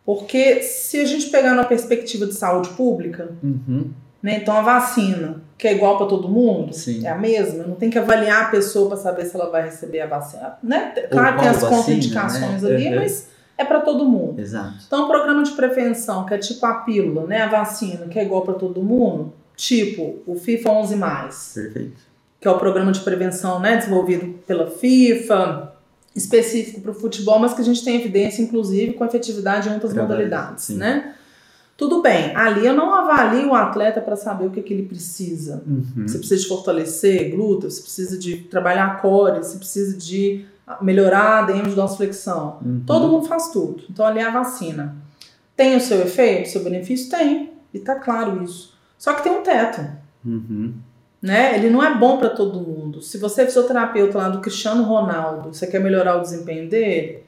[0.05, 3.91] Porque se a gente pegar na perspectiva de saúde pública, Uhum,
[4.21, 7.07] né, então a vacina, que é igual para todo mundo, Sim.
[7.07, 10.01] é a mesma, não tem que avaliar a pessoa para saber se ela vai receber
[10.01, 10.55] a vacina.
[10.63, 10.93] Né?
[11.11, 12.75] Claro que tem as vacina, contraindicações né?
[12.75, 12.97] ali, Uhum.
[12.97, 14.41] mas é para todo mundo.
[14.41, 14.75] exato.
[14.87, 18.25] Então, o programa de prevenção, que é tipo a pílula, né, a vacina, que é
[18.25, 22.03] igual para todo mundo, tipo o FIFA 11+, Perfeito.
[22.41, 25.73] que é o programa de prevenção né, desenvolvido pela FIFA,
[26.15, 29.93] específico para o futebol, mas que a gente tem evidência, inclusive, com efetividade em outras
[29.93, 30.77] Verdade, modalidades, sim.
[30.77, 31.15] né?
[31.77, 35.63] Tudo bem, ali eu não avalio o atleta para saber o que, que ele precisa.
[35.67, 36.07] Uhum.
[36.07, 40.45] Você precisa de fortalecer glúteo, você precisa de trabalhar core, você precisa de
[40.81, 42.59] melhorar a dorsiflexão.
[42.65, 42.83] Uhum.
[42.87, 43.83] Todo mundo faz tudo.
[43.91, 44.97] Então ali é a vacina.
[45.57, 47.11] Tem o seu efeito, o seu benefício?
[47.11, 47.53] Tem.
[47.73, 48.75] E tá claro isso.
[48.99, 49.81] Só que tem um teto.
[50.25, 50.75] Uhum.
[51.21, 51.57] Né?
[51.57, 53.01] Ele não é bom para todo mundo.
[53.03, 57.23] Se você é fisioterapeuta lá do Cristiano Ronaldo, você quer melhorar o desempenho dele,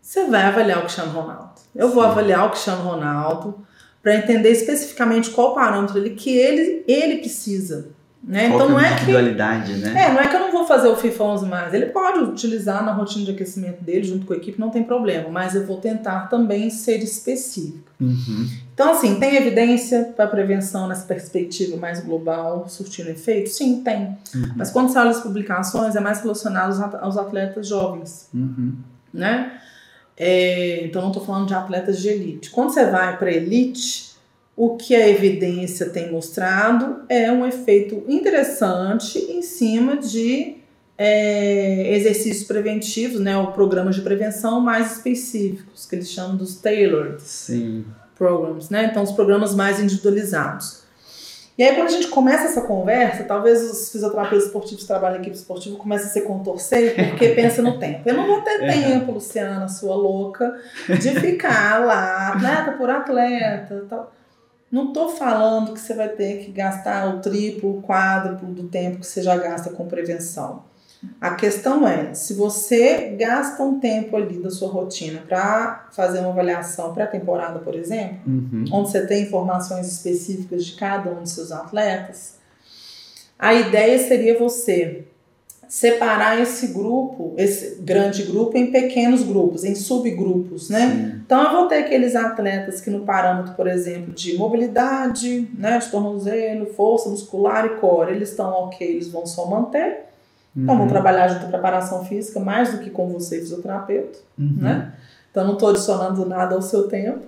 [0.00, 1.52] você vai avaliar o Cristiano Ronaldo.
[1.74, 2.10] Eu vou Sim.
[2.10, 3.66] avaliar o Cristiano Ronaldo
[4.02, 7.88] para entender especificamente qual parâmetro ele, que ele, ele precisa.
[8.26, 8.46] Né?
[8.46, 10.04] Então que não é é que né?
[10.06, 11.74] é, não é que eu não vou fazer o FIFA 11 mais.
[11.74, 15.28] Ele pode utilizar na rotina de aquecimento dele junto com a equipe, não tem problema.
[15.28, 17.92] Mas eu vou tentar também ser específica.
[18.00, 18.48] Uhum.
[18.72, 23.50] Então, assim, tem evidência para prevenção nessa perspectiva mais global, surtindo efeito?
[23.50, 24.16] Sim, tem.
[24.34, 24.52] Uhum.
[24.56, 28.72] Mas quando você olha as publicações, é mais relacionado aos atletas jovens, Uhum.
[29.12, 29.52] né?
[30.16, 32.50] É, então, não estou falando de atletas de elite.
[32.50, 34.13] Quando você vai para elite,
[34.56, 40.56] o que a evidência tem mostrado é um efeito interessante em cima de
[40.96, 47.20] é, exercícios preventivos, né, ou programas de prevenção mais específicos, que eles chamam dos tailored
[47.20, 47.84] Sim.
[48.16, 48.88] programs, né?
[48.90, 50.84] Então, os programas mais individualizados.
[51.56, 55.20] E aí, quando a gente começa essa conversa, talvez os fisioterapeutas esportivos que trabalham em
[55.20, 58.02] equipe esportiva comecem a se contorcer porque pensa no tempo.
[58.06, 58.72] Eu não vou ter É.
[58.72, 60.52] tempo, Luciana, sua louca,
[60.88, 63.84] de ficar lá, atleta por atleta.
[63.88, 64.13] Tal.
[64.74, 68.98] Não tô falando que você vai ter que gastar o triplo, o quádruplo do tempo
[68.98, 70.64] que você já gasta com prevenção.
[71.20, 76.30] A questão é, se você gasta um tempo ali da sua rotina para fazer uma
[76.30, 78.64] avaliação pré-temporada, por exemplo, Uhum.
[78.72, 82.38] onde você tem informações específicas de cada um dos seus atletas,
[83.38, 85.04] a ideia seria você
[85.74, 90.86] separar esse grupo, esse grande grupo, em pequenos grupos, em subgrupos, né?
[90.88, 91.20] Sim.
[91.26, 95.88] Então eu vou ter aqueles atletas que no parâmetro, por exemplo, de mobilidade, né, de
[95.90, 100.04] tornozelo, força muscular e core, eles estão ok, eles vão só manter.
[100.56, 100.88] Então vão Uhum.
[100.92, 104.54] trabalhar junto com preparação física mais do que com você, fisioterapeuta Uhum.
[104.58, 104.92] né?
[105.32, 107.22] Então não estou adicionando nada ao seu tempo.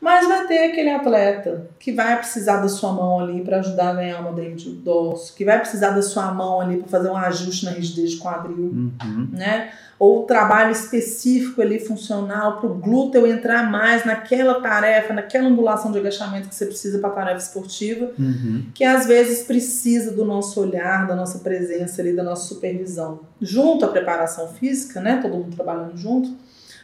[0.00, 3.94] Mas vai ter aquele atleta que vai precisar da sua mão ali para ajudar a
[3.94, 7.16] ganhar uma DM de dorso, que vai precisar da sua mão ali para fazer um
[7.16, 8.56] ajuste na rigidez de quadril,
[9.02, 9.28] Uhum.
[9.32, 9.70] né?
[9.98, 15.98] Ou trabalho específico ali funcional para o glúteo entrar mais naquela tarefa, naquela angulação de
[15.98, 18.66] agachamento que você precisa para a tarefa esportiva Uhum.
[18.72, 23.84] que às vezes precisa do nosso olhar, da nossa presença ali, da nossa supervisão, junto
[23.84, 25.18] à preparação física, né?
[25.20, 26.30] Todo mundo trabalhando junto,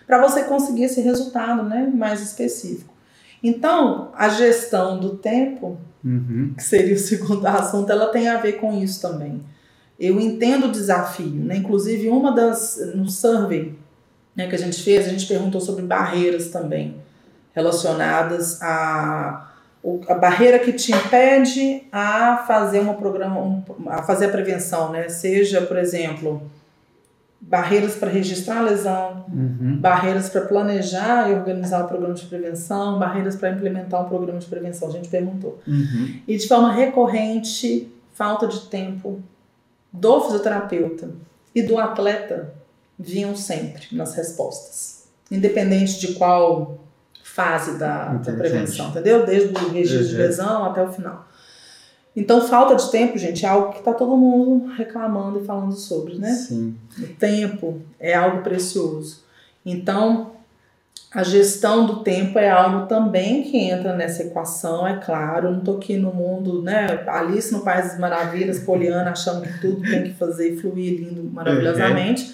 [0.05, 1.89] para você conseguir esse resultado, né?
[1.95, 2.93] Mais específico.
[3.45, 6.53] Então, a gestão do tempo, Uhum.
[6.57, 9.43] que seria o segundo assunto, ela tem a ver com isso também.
[10.01, 11.57] Eu entendo o desafio, né?
[11.57, 13.75] Inclusive, uma das no survey
[14.35, 16.97] né, que a gente fez, a gente perguntou sobre barreiras também
[17.55, 19.51] relacionadas a
[20.09, 25.11] a barreira que te impede a fazer uma programa, a fazer a prevenção, né?
[25.11, 26.43] Seja, por exemplo,
[27.47, 29.79] barreiras para registrar a lesão, Uhum.
[29.81, 34.47] barreiras para planejar e organizar o programa de prevenção, barreiras para implementar um programa de
[34.47, 34.89] prevenção.
[34.89, 35.61] A gente perguntou.
[35.67, 36.21] Uhum.
[36.27, 39.21] E de forma recorrente, falta de tempo
[39.93, 41.11] do fisioterapeuta
[41.55, 42.53] e do atleta
[42.99, 46.79] vinham sempre nas respostas, independente de qual
[47.23, 49.27] fase da, da prevenção, entendeu?
[49.27, 50.21] Desde o registro de Uhum.
[50.21, 51.27] lesão até o final.
[52.17, 56.17] Então, falta de tempo, gente, é algo que está todo mundo reclamando e falando sobre,
[56.17, 56.31] né?
[56.33, 56.77] Sim.
[56.99, 59.25] O tempo é algo precioso.
[59.67, 60.31] Então,
[61.13, 65.49] a gestão do tempo é algo também que entra nessa equação, é claro.
[65.49, 67.03] Eu não estou aqui no mundo, né?
[67.09, 72.33] Alice no País das Maravilhas, Poliana, achando que tudo tem que fazer fluir lindo, maravilhosamente.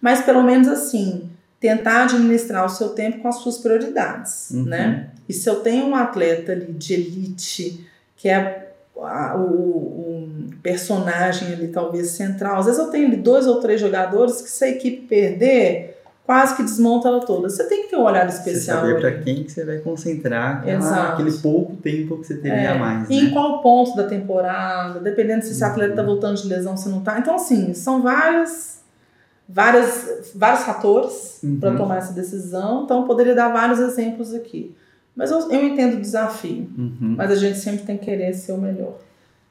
[0.00, 4.64] Mas pelo menos assim, tentar administrar o seu tempo com as suas prioridades, Uhum.
[4.64, 5.08] né?
[5.28, 7.84] E se eu tenho um atleta ali de elite,
[8.16, 8.65] que é
[9.02, 10.28] a- o, o
[10.62, 14.64] personagem ali talvez central, às vezes eu tenho ali dois ou três jogadores que se
[14.64, 17.48] a equipe perder, quase que desmonta ela toda.
[17.48, 18.80] Você tem que ter um olhar Você especial.
[18.80, 19.00] saber ali.
[19.00, 22.74] para quem que você vai concentrar aquela- aquele pouco tempo que você teria É, a
[22.78, 23.08] mais.
[23.10, 23.30] Em Né?
[23.32, 25.70] qual ponto da temporada, dependendo se esse Uhum.
[25.70, 27.18] atleta tá voltando de lesão, se não tá.
[27.20, 28.80] Então, assim, são várias,
[29.48, 31.60] várias, vários fatores Uhum.
[31.60, 32.82] para tomar essa decisão.
[32.84, 34.74] Então, eu poderia dar vários exemplos aqui.
[35.16, 36.68] Mas eu, eu entendo o desafio.
[36.76, 37.14] Uhum.
[37.16, 38.98] Mas a gente sempre tem que querer ser o melhor.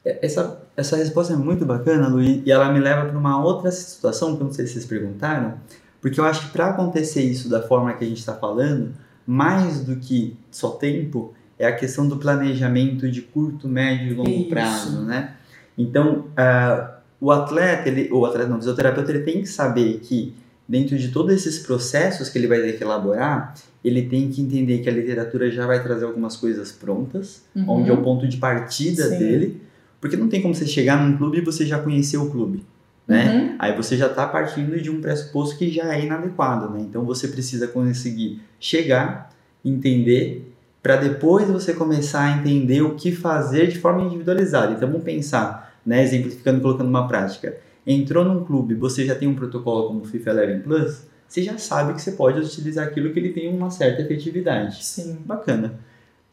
[0.06, 4.36] Essa, essa resposta é muito bacana, Luiz, e ela me leva para uma outra situação
[4.36, 5.56] que eu não sei se vocês perguntaram,
[6.00, 8.94] porque eu acho que para acontecer isso da forma que a gente está falando,
[9.26, 14.30] mais do que só tempo, é a questão do planejamento de curto, médio e longo
[14.30, 14.50] Isso.
[14.50, 15.36] prazo, né?
[15.78, 20.36] Então, ah, o atleta, ele, o atleta não, o fisioterapeuta, ele tem que saber que
[20.68, 23.54] dentro de todos esses processos que ele vai ter que elaborar,
[23.88, 27.66] ele tem que entender que a literatura já vai trazer algumas coisas prontas, Uhum.
[27.70, 29.18] onde é o ponto de partida Sim.
[29.20, 29.62] dele,
[30.02, 32.64] porque não tem como você chegar num clube e você já conhecer o clube,
[33.08, 33.34] né?
[33.52, 33.56] Uhum.
[33.60, 36.82] Aí você já está partindo de um pressuposto que já é inadequado, né?
[36.82, 39.32] Então você precisa conseguir chegar,
[39.64, 44.74] entender, para depois você começar a entender o que fazer de forma individualizada.
[44.74, 46.04] Então vamos pensar, né?
[46.04, 47.58] Exemplificando, colocando uma prática.
[47.88, 51.58] Entrou num clube, você já tem um protocolo como o FIFA Eleven Plus, você já
[51.58, 54.84] sabe que você pode utilizar aquilo que ele tem uma certa efetividade.
[54.84, 55.18] Sim.
[55.26, 55.74] Bacana.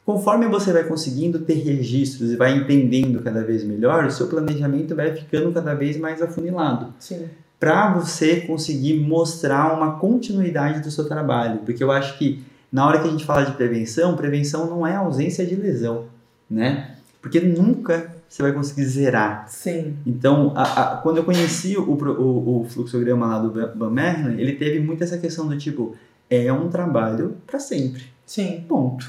[0.04, 4.96] Conforme você vai conseguindo ter registros e vai entendendo cada vez melhor, o seu planejamento
[4.96, 7.28] vai ficando cada vez mais afunilado Sim.
[7.58, 11.60] para você conseguir mostrar uma continuidade do seu trabalho.
[11.64, 14.96] Porque eu acho que na hora que a gente fala de prevenção, prevenção não é
[14.96, 16.06] ausência de lesão,
[16.50, 16.96] né?
[17.20, 19.44] Porque nunca você vai conseguir zerar.
[19.48, 19.94] Sim.
[20.06, 20.62] Então, a-
[20.94, 25.04] a- quando eu conheci o, o, o fluxograma lá do Van- Merlen, ele teve muito
[25.04, 25.94] essa questão do tipo,
[26.30, 28.04] é um trabalho para sempre.
[28.24, 28.64] Sim.
[28.66, 29.04] Ponto.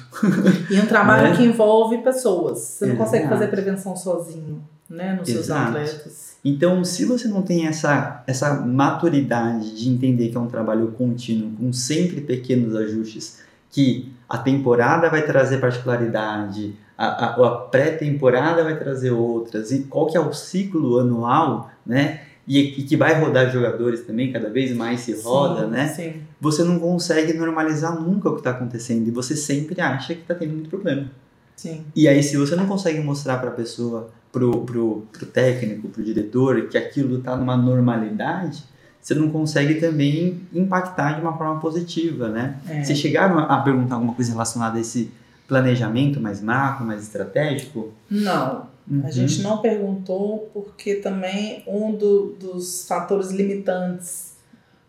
[0.69, 1.35] E um trabalho Né?
[1.37, 2.59] que envolve pessoas.
[2.59, 5.15] Você não consegue fazer prevenção sozinho, né?
[5.17, 5.69] Nos seus Exato.
[5.69, 6.33] atletas.
[6.43, 11.51] Então, se você não tem essa, essa maturidade de entender que é um trabalho contínuo,
[11.57, 18.77] com sempre pequenos ajustes, que a temporada vai trazer particularidade, a, a, a pré-temporada vai
[18.77, 22.21] trazer outras, e qual que é o ciclo anual, né?
[22.45, 25.87] E, e que vai rodar jogadores também, cada vez mais se roda, Sim, né?
[25.87, 26.13] Sim.
[26.41, 30.35] Você não consegue normalizar nunca o que está acontecendo e você sempre acha que está
[30.35, 31.09] tendo muito problema.
[31.55, 31.85] Sim.
[31.95, 36.03] E aí, se você não consegue mostrar para a pessoa, pro, pro, pro técnico, pro
[36.03, 38.63] diretor, que aquilo tá numa normalidade,
[38.99, 42.57] você não consegue também impactar de uma forma positiva, né?
[42.67, 42.83] É.
[42.83, 45.11] Vocês chegaram a perguntar alguma coisa relacionada a esse
[45.47, 47.91] planejamento mais macro, mais estratégico?
[48.09, 48.67] Não.
[48.89, 49.01] Uhum.
[49.05, 54.33] A gente não perguntou porque também um do- dos fatores limitantes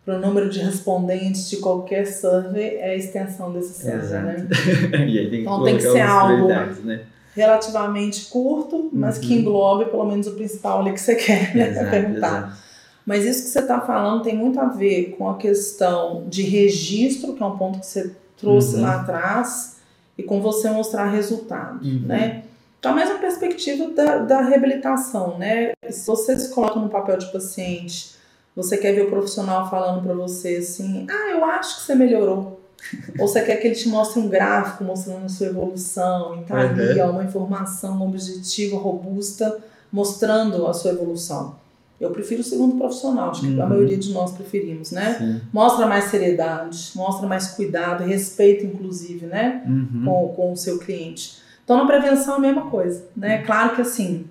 [0.03, 4.25] para o número de respondentes de qualquer survey é a extensão desse survey, Exato.
[4.25, 4.47] né?
[5.07, 6.47] e aí tem que Então tem que ser algo-
[6.83, 7.01] né?
[7.33, 9.39] Relativamente curto, mas que Uhum.
[9.41, 12.37] englobe pelo menos o principal ali que você quer né, Exato, perguntar.
[12.37, 12.65] exato.
[13.05, 17.33] Mas isso que você está falando tem muito a ver com a questão de registro,
[17.33, 18.81] que é um ponto que você trouxe Uhum.
[18.81, 19.74] lá atrás,
[20.17, 22.03] e com você mostrar resultado, Uhum.
[22.05, 22.43] né?
[22.79, 25.71] Então, a mesma perspectiva da, da reabilitação, né?
[25.89, 28.15] Se você se coloca no papel de paciente,
[28.55, 32.61] você quer ver o profissional falando para você assim, ah, eu acho que você melhorou.
[33.19, 36.59] Ou você quer que ele te mostre um gráfico mostrando a sua evolução, e tá
[36.59, 37.07] ali Uhum.
[37.07, 39.57] ó, uma informação objetiva, robusta,
[39.91, 41.55] mostrando a sua evolução.
[41.99, 43.69] Eu prefiro o segundo profissional, acho que a Uhum.
[43.69, 45.15] maioria de nós preferimos, né?
[45.17, 45.41] Sim.
[45.53, 49.63] Mostra mais seriedade, mostra mais cuidado, respeito, inclusive, né?
[49.65, 50.03] Uhum.
[50.03, 51.37] Com, com o seu cliente.
[51.63, 53.43] Então, na prevenção é a mesma coisa, né?
[53.43, 54.25] Claro que assim,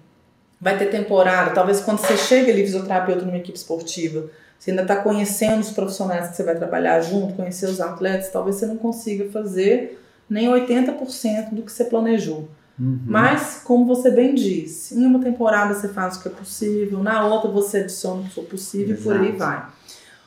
[0.61, 4.97] vai ter temporada, talvez quando você chega ali, fisioterapeuta numa equipe esportiva, você ainda está
[4.97, 9.25] conhecendo os profissionais que você vai trabalhar junto, conhecer os atletas, talvez você não consiga
[9.31, 12.49] fazer nem 80% do que você planejou.
[12.79, 13.01] Uhum.
[13.07, 17.25] Mas, como você bem disse, em uma temporada você faz o que é possível, na
[17.27, 19.39] outra você adiciona o que for possível e por aí Exato.
[19.39, 19.69] vai.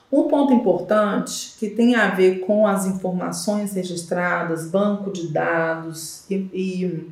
[0.10, 6.36] Um ponto importante que tem a ver com as informações registradas, banco de dados e,
[6.54, 7.10] e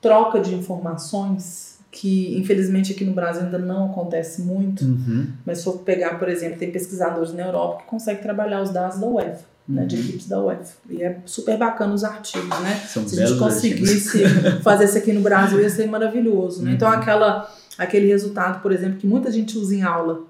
[0.00, 5.26] troca de informações, que infelizmente aqui no Brasil ainda não acontece muito, Uhum.
[5.46, 8.98] mas se for pegar, por exemplo, tem pesquisadores na Europa que conseguem trabalhar os dados
[9.00, 10.02] da UEFA, né, de Uhum.
[10.02, 10.74] equipes da UEFA.
[10.90, 12.74] E é super bacana os artigos, né?
[12.86, 13.78] São Se a gente belos artigos.
[13.80, 14.18] conseguisse
[14.62, 16.62] fazer isso aqui no Brasil, ia ser maravilhoso.
[16.62, 16.72] Né?
[16.72, 16.94] Então, Uhum.
[16.94, 20.20] aquela, aquele resultado, por exemplo, que muita gente usa em aula,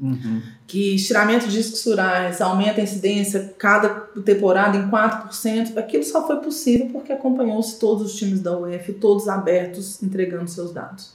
[0.00, 0.40] Uhum.
[0.66, 3.90] que estiramento de discos surais aumenta a incidência cada
[4.24, 9.28] temporada em 4%, aquilo só foi possível porque acompanhou-se todos os times da UF, todos
[9.28, 11.12] abertos, entregando seus dados.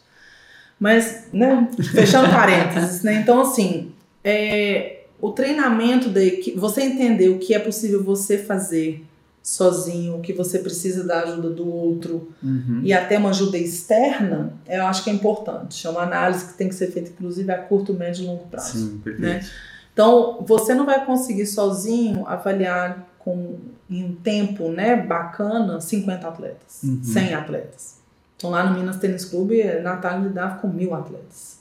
[0.79, 3.15] Mas, né, fechando parênteses, né?
[3.15, 3.91] Então, assim,
[4.23, 9.03] é, o treinamento da equipe, você entender o que é possível você fazer
[9.45, 12.81] sozinho, que você precisa da ajuda do outro Uhum.
[12.83, 15.85] e até uma ajuda externa, eu acho que é importante.
[15.85, 18.71] É uma análise que tem que ser feita, inclusive, a curto, médio e longo prazo.
[18.79, 19.21] Sim, perfeito.
[19.21, 19.47] né?
[19.93, 23.55] Então, você não vai conseguir sozinho avaliar com,
[23.87, 27.03] em um tempo né, bacana 50 atletas, Uhum.
[27.03, 27.95] 100 atletas.
[28.37, 31.54] Então, lá no Minas Tênis Clube, a Natália lidava com mil atletas.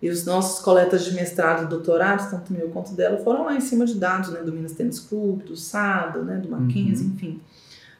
[0.00, 3.60] E os nossos coletas de mestrado e doutorado, tanto meu quanto dela, foram lá em
[3.60, 7.12] cima de dados né, do Minas Tênis Clube, do SADA, né, do Mackenzie, Uhum.
[7.14, 7.40] enfim.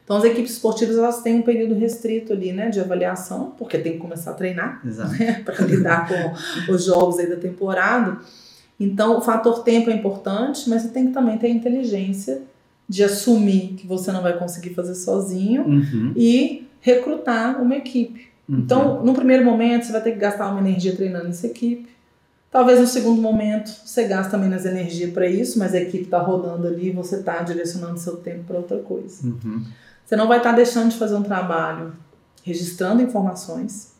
[0.05, 3.91] Então, as equipes esportivas elas têm um período restrito ali, né, de avaliação, porque tem
[3.93, 5.13] que começar a treinar Exato.
[5.45, 8.17] para lidar com os jogos aí da temporada.
[8.79, 12.41] Então, o fator tempo é importante, mas você tem que também ter a inteligência
[12.87, 16.13] de assumir que você não vai conseguir fazer sozinho Uhum.
[16.15, 18.29] e recrutar uma equipe.
[18.49, 18.59] Uhum.
[18.59, 21.87] Então, no primeiro momento, você vai ter que gastar uma energia treinando essa equipe.
[22.51, 26.65] Talvez no segundo momento você gaste menos energia para isso, mas a equipe está rodando
[26.65, 29.23] ali e você está direcionando seu tempo para outra coisa.
[29.23, 29.63] Uhum.
[30.03, 31.93] Você não vai estar tá deixando de fazer um trabalho
[32.43, 33.93] registrando informações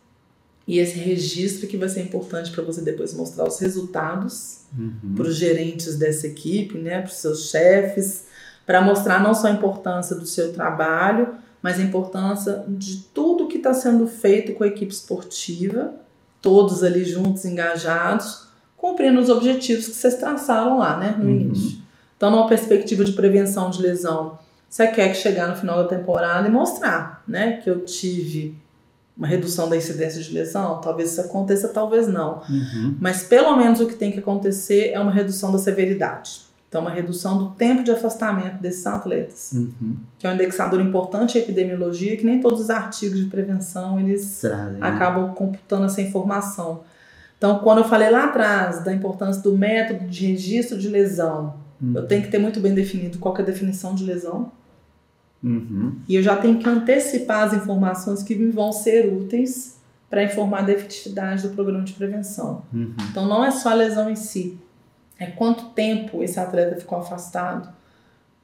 [0.68, 5.16] e esse registro que vai ser importante para você depois mostrar os resultados Uhum.
[5.16, 8.26] para os gerentes dessa equipe, né, para os seus chefes,
[8.66, 11.30] para mostrar não só a importância do seu trabalho,
[11.62, 15.94] mas a importância de tudo que está sendo feito com a equipe esportiva,
[16.42, 21.32] todos ali juntos, engajados, cumprindo os objetivos que vocês traçaram lá, né, no Uhum.
[21.42, 21.80] início.
[22.16, 24.38] Então, numa perspectiva de prevenção de lesão,
[24.70, 28.56] você quer que chegar no final da temporada e mostrar, né, que eu tive
[29.18, 32.42] uma redução da incidência de lesão, talvez isso aconteça, talvez não.
[32.50, 32.96] Uhum.
[33.02, 36.42] Mas pelo menos o que tem que acontecer é uma redução da severidade.
[36.70, 39.96] Então, uma redução do tempo de afastamento desses atletas, Uhum.
[40.20, 44.40] que é um indexador importante em epidemiologia, que nem todos os artigos de prevenção eles
[44.42, 44.88] Trazem, né?
[44.88, 46.82] acabam computando essa informação.
[47.40, 51.94] Então, quando eu falei lá atrás da importância do método de registro de lesão, Uhum.
[51.96, 54.52] eu tenho que ter muito bem definido qual que é a definição de lesão,
[55.44, 55.94] Uhum.
[56.08, 59.78] e eu já tenho que antecipar as informações que me vão ser úteis
[60.10, 62.62] para informar da efetividade do programa de prevenção.
[62.74, 62.94] Uhum.
[63.10, 64.60] Então não é só a lesão em si,
[65.20, 67.70] é quanto tempo esse atleta ficou afastado,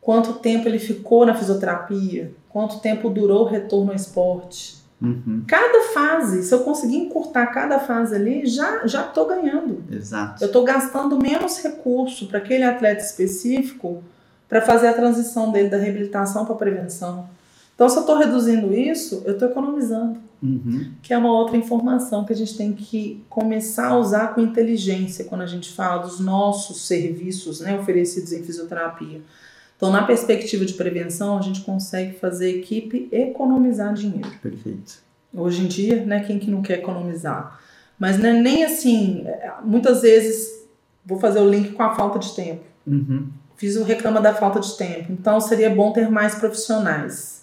[0.02, 4.84] quanto tempo ele ficou na fisioterapia, quanto tempo durou o retorno ao esporte.
[5.02, 5.44] Uhum.
[5.48, 9.84] Cada fase, se eu conseguir encurtar cada fase ali, já já estou ganhando.
[9.92, 10.44] Exato.
[10.44, 14.04] Eu estou gastando menos recurso para aquele atleta específico
[14.48, 17.28] para fazer a transição dele da reabilitação para prevenção.
[17.74, 20.92] Então, se eu estou reduzindo isso, eu estou economizando Uhum.
[21.02, 25.26] que é uma outra informação que a gente tem que começar a usar com inteligência
[25.26, 29.22] quando a gente fala dos nossos serviços né, oferecidos em fisioterapia.
[29.76, 34.30] Então, na perspectiva de prevenção, a gente consegue fazer a equipe economizar dinheiro.
[34.42, 35.04] Perfeito.
[35.34, 37.60] Hoje em dia, né, quem que não quer economizar?
[38.00, 40.66] Mas não é nem assim, é, muitas vezes,
[41.06, 42.64] vou fazer o link com a falta de tempo.
[42.86, 43.28] Uhum.
[43.58, 45.12] Fiz o reclama da falta de tempo.
[45.12, 47.35] Então seria bom ter mais profissionais.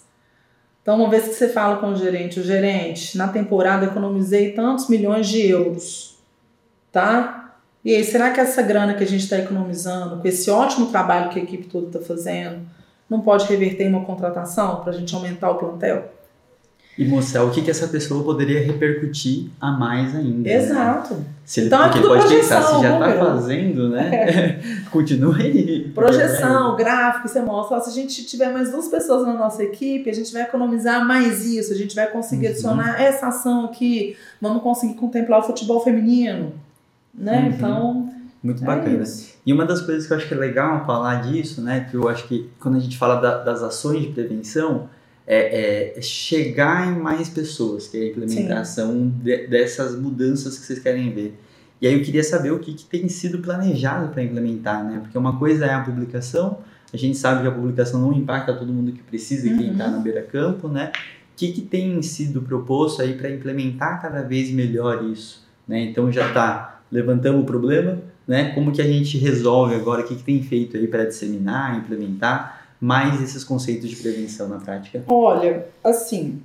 [0.83, 4.89] Então, uma vez que você fala com o gerente, o gerente, na temporada economizei tantos
[4.89, 6.17] milhões de euros,
[6.91, 7.55] tá?
[7.85, 11.29] E aí, será que essa grana que a gente está economizando, com esse ótimo trabalho
[11.29, 12.61] que a equipe toda está fazendo,
[13.09, 16.11] não pode reverter em uma contratação para a gente aumentar o plantel?
[16.95, 20.47] E mostrar o que, que essa pessoa poderia repercutir a mais ainda.
[20.47, 20.55] né?
[20.55, 21.25] Exato.
[21.43, 23.25] Se ele, Então é porque ele tudo pode pensar, projeção, se já tá número.
[23.25, 24.59] fazendo, né?
[24.91, 25.91] Continua aí.
[25.95, 30.13] Projeção, gráfico, você mostra, se a gente tiver mais duas pessoas na nossa equipe, a
[30.13, 32.51] gente vai economizar mais isso, a gente vai conseguir Uhum.
[32.51, 36.53] adicionar essa ação aqui, vamos conseguir contemplar o futebol feminino,
[37.13, 37.39] né?
[37.39, 37.47] Uhum.
[37.49, 38.09] Então,
[38.43, 39.01] Muito é bacana.
[39.03, 39.33] isso.
[39.43, 41.87] E uma das coisas que eu acho que é legal falar disso, né?
[41.89, 44.87] Que eu acho que quando a gente fala da- das ações de prevenção,
[45.25, 50.79] é, é chegar em mais pessoas, que é a implementação de- dessas mudanças que vocês
[50.79, 51.39] querem ver.
[51.81, 54.99] E aí eu queria saber o que, que tem sido planejado para implementar, né?
[55.01, 56.59] Porque uma coisa é a publicação,
[56.93, 59.71] a gente sabe que a publicação não impacta todo mundo que precisa e quem Uhum.
[59.73, 60.91] está na beira-campo, né?
[61.33, 65.43] O que, que tem sido proposto aí para implementar cada vez melhor isso?
[65.67, 65.81] Né?
[65.85, 68.51] Então já está, levantamos o problema, né?
[68.53, 70.01] Como que a gente resolve agora?
[70.03, 74.57] O que, que tem feito aí para disseminar, implementar mais esses conceitos de prevenção na
[74.59, 75.03] prática?
[75.07, 76.41] Olha, assim,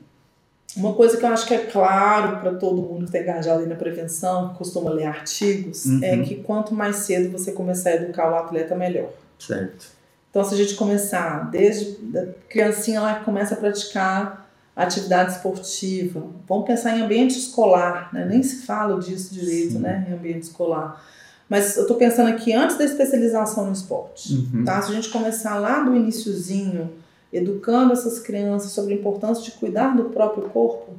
[0.77, 3.75] uma coisa que eu acho que é claro para todo mundo que está engajado na
[3.75, 6.01] prevenção, que costuma ler artigos, Uhum.
[6.03, 9.11] é que quanto mais cedo você começar a educar o atleta, melhor.
[9.37, 9.87] Certo.
[10.31, 16.23] Então, se a gente começar desde a criancinha lá que começa a praticar atividade esportiva,
[16.47, 18.25] vamos pensar em ambiente escolar, né?
[18.25, 19.79] nem se fala disso direito, Sim.
[19.81, 20.07] né?
[20.09, 21.03] em ambiente escolar.
[21.49, 24.35] Mas eu estou pensando aqui antes da especialização no esporte.
[24.35, 24.65] Uhum.
[24.65, 24.83] Tá?
[24.83, 26.91] Se a gente começar lá do iniciozinho,
[27.33, 30.93] educando essas crianças sobre a importância de cuidar do próprio corpo,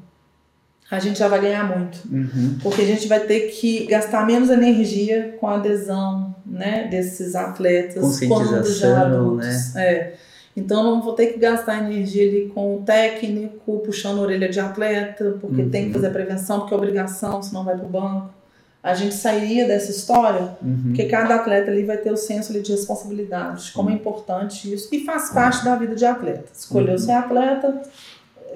[0.89, 1.99] a gente já vai ganhar muito.
[2.12, 2.57] Uhum.
[2.63, 8.19] Porque a gente vai ter que gastar menos energia com a adesão né, desses atletas
[8.21, 9.75] quando já Conscientização, adultos.
[9.75, 10.15] É.
[10.57, 14.59] Então não vou ter que gastar energia ali com o técnico, puxando a orelha de
[14.59, 15.69] atleta, porque Uhum.
[15.69, 18.38] tem que fazer a prevenção, porque é obrigação, senão vai pro banco.
[18.81, 20.83] A gente sairia dessa história Uhum.
[20.87, 24.73] porque cada atleta ali vai ter o senso ali de responsabilidade, de como é importante
[24.73, 26.45] isso, e faz parte da vida de atleta.
[26.58, 26.97] Escolheu Uhum.
[26.97, 27.81] ser atleta,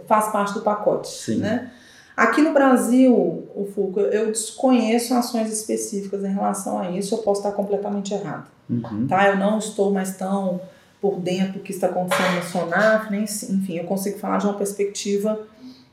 [0.07, 1.09] faz parte do pacote.
[1.09, 1.37] Sim.
[1.37, 1.71] Né?
[2.15, 7.41] Aqui no Brasil, o Fulco, eu desconheço ações específicas em relação a isso, eu posso
[7.41, 8.47] estar completamente errado.
[8.69, 9.07] Uhum.
[9.07, 9.27] Tá?
[9.29, 10.61] Eu não estou mais tão
[11.01, 14.53] por dentro do que está acontecendo na SONAF, nem, enfim, eu consigo falar de uma
[14.53, 15.37] perspectiva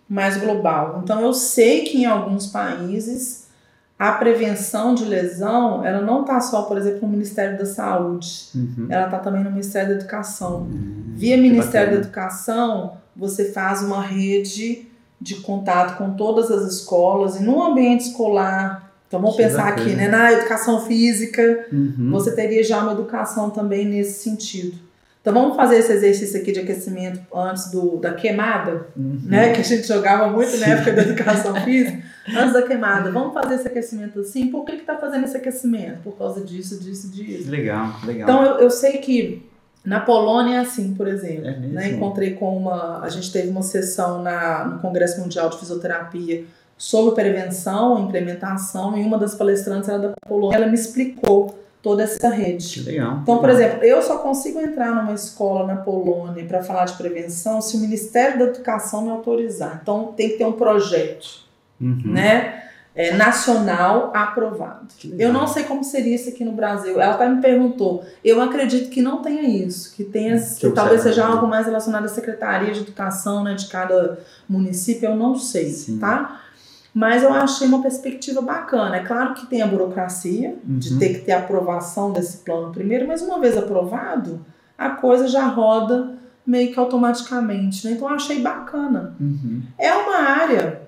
[0.08, 1.00] mais global.
[1.02, 3.39] Então eu sei que em alguns países
[4.00, 8.86] a prevenção de lesão, ela não está só, por exemplo, no Ministério da Saúde, Uhum.
[8.88, 10.62] ela está também no Ministério da Educação.
[10.62, 12.06] Hum, Via que Ministério da bacana.
[12.06, 14.86] Educação, você faz uma rede
[15.20, 19.82] de contato com todas as escolas e no ambiente escolar Então vamos Que pensar bacana.
[19.86, 20.06] aqui, né?
[20.08, 22.10] Na educação física, Uhum.
[22.12, 24.78] você teria já uma educação também nesse sentido.
[25.20, 29.20] Então vamos fazer esse exercício aqui de aquecimento antes do, da queimada, Uhum.
[29.24, 29.52] né?
[29.52, 30.70] Que a gente jogava muito na Sim.
[30.72, 32.02] época da educação física.
[32.36, 34.48] Antes da queimada, vamos fazer esse aquecimento assim.
[34.48, 35.98] Por que que tá fazendo esse aquecimento?
[36.04, 37.50] Por causa disso, disso, disso.
[37.50, 38.28] Legal, legal.
[38.28, 39.46] Então eu, eu sei que
[39.84, 41.46] na Polônia é assim, por exemplo.
[41.48, 41.88] é né?
[41.90, 43.00] Encontrei com uma.
[43.02, 46.44] A gente teve uma sessão na, no Congresso Mundial de Fisioterapia
[46.78, 50.56] sobre prevenção, implementação, e uma das palestrantes era da Polônia.
[50.56, 52.82] Ela me explicou toda essa rede.
[52.82, 53.18] legal.
[53.22, 57.60] Então, por exemplo, eu só consigo entrar numa escola na Polônia para falar de prevenção
[57.60, 59.80] se o Ministério da Educação me autorizar.
[59.82, 61.48] Então, tem que ter um projeto,
[61.80, 62.02] Uhum.
[62.04, 62.64] né?
[62.92, 64.88] é, nacional aprovado.
[65.16, 67.00] Eu não sei como seria isso aqui no Brasil.
[67.00, 68.04] Ela até me perguntou.
[68.22, 72.04] Eu acredito que não tenha isso, que tenha, Que que talvez seja algo mais relacionado
[72.04, 74.18] à Secretaria de Educação, né, de cada
[74.48, 75.98] município, eu não sei, Sim.
[75.98, 76.40] tá?
[76.92, 78.96] Mas eu achei uma perspectiva bacana.
[78.96, 80.98] É claro que tem a burocracia de Uhum.
[80.98, 84.44] ter que ter a aprovação desse plano primeiro, mas uma vez aprovado,
[84.76, 86.14] a coisa já roda
[86.44, 87.92] meio que automaticamente, né?
[87.92, 89.14] Então eu achei bacana.
[89.20, 89.62] Uhum.
[89.78, 90.82] É uma área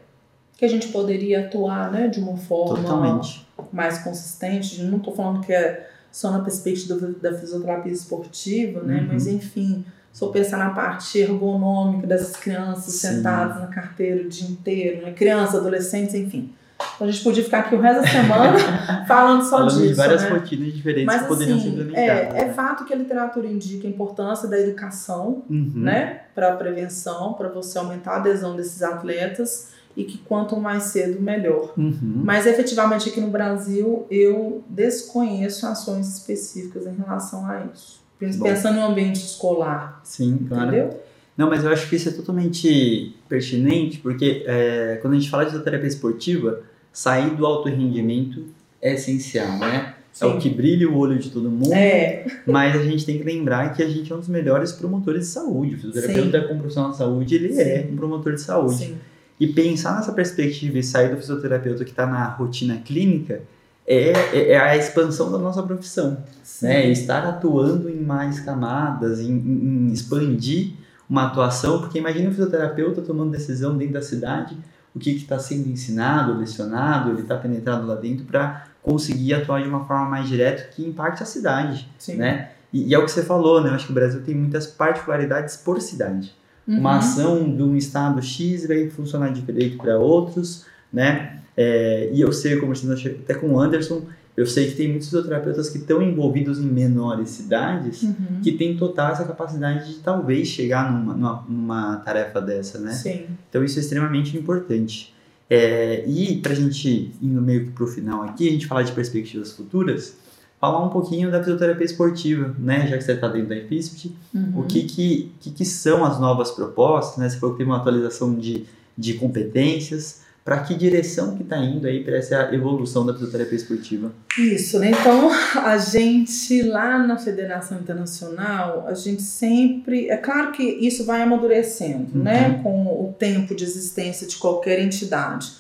[0.57, 3.47] que a gente poderia atuar, né, de uma forma Totalmente.
[3.73, 4.83] mais consistente.
[4.83, 9.01] Não estou falando que é só na perspectiva da fisioterapia esportiva, né?
[9.03, 9.09] Uhum.
[9.13, 13.17] Mas enfim, se eu pensar na parte ergonômica dessas crianças Sim.
[13.17, 15.13] sentadas na carteira o dia inteiro, né?
[15.13, 16.53] Crianças, adolescentes, enfim.
[16.97, 18.59] Então a gente podia ficar aqui o resto da semana
[19.07, 19.87] falando só Falando disso.
[19.87, 20.29] de várias né?
[20.31, 22.35] rotinas diferentes Mas que poderiam ser assim, implementadas.
[22.35, 25.73] é, é fato que a literatura indica a importância da educação, Uhum.
[25.77, 30.85] né, para a prevenção, para você aumentar a adesão desses atletas e que quanto mais
[30.85, 31.73] cedo melhor.
[31.79, 32.23] Uhum.
[32.25, 38.02] Mas efetivamente aqui no Brasil eu desconheço ações específicas em relação a isso.
[38.43, 40.69] Pensando no ambiente escolar, Sim, claro.
[40.69, 41.01] entendeu?
[41.37, 45.45] Não, mas eu acho que isso é totalmente pertinente, porque é, quando a gente fala
[45.45, 46.61] de fisioterapia esportiva,
[46.93, 48.45] sair do alto rendimento
[48.81, 49.95] é essencial, né?
[50.21, 50.39] É o Sim.
[50.41, 53.83] que brilha o olho de todo mundo, É, mas a gente tem que lembrar que
[53.83, 55.77] a gente é um dos melhores promotores de saúde.
[55.77, 57.93] O fisioterapeuta como profissional de saúde, ele é Sim.
[57.93, 58.75] um promotor de saúde.
[58.77, 58.97] sim.
[59.41, 63.41] E pensar nessa perspectiva e sair do fisioterapeuta que está na rotina clínica
[63.87, 66.67] é, é, é a expansão da nossa profissão sim.
[66.67, 66.87] né?
[66.89, 70.75] Estar atuando em mais camadas, em, em- expandir
[71.09, 74.57] uma atuação, porque imagina o fisioterapeuta tomando decisão dentro da cidade,
[74.95, 79.69] o que está sendo ensinado, lecionado, ele está penetrado lá dentro para conseguir atuar de
[79.69, 82.17] uma forma mais direta que impacte a cidade, sim.
[82.17, 82.51] né?
[82.73, 83.71] E, e é o que você falou, né?
[83.71, 86.35] Eu acho que o Brasil tem muitas particularidades por cidade.
[86.67, 86.99] Uma Uhum.
[86.99, 91.39] ação de um estado X vai funcionar diferente para outros, né?
[91.57, 94.03] É, e eu sei, disse até com o Anderson,
[94.37, 98.41] eu sei que tem muitos fisioterapeutas que estão envolvidos em menores cidades Uhum.
[98.43, 102.93] que têm total essa capacidade de talvez chegar numa, numa, numa tarefa dessa, né?
[102.93, 103.27] Sim.
[103.51, 105.13] Então isso é extremamente importante.
[105.51, 108.85] É, e para a gente indo meio que para o final aqui, a gente falar
[108.85, 110.17] de perspectivas futuras,
[110.59, 112.87] falar um pouquinho da fisioterapia esportiva, né?
[112.87, 114.61] Já que você está dentro da IFISPT, Uhum.
[114.61, 117.29] o que, que, que, que são as novas propostas, né?
[117.29, 118.65] Você falou que tem uma atualização de,
[118.97, 124.13] de competências, para que direção que está indo aí para essa evolução da fisioterapia esportiva?
[124.37, 124.91] Isso, né?
[124.91, 125.31] Então,
[125.65, 130.09] a gente lá na Federação Internacional, a gente sempre.
[130.09, 132.23] É claro que isso vai amadurecendo, Uhum.
[132.25, 132.61] né?
[132.63, 135.53] Com o tempo de existência de qualquer entidade.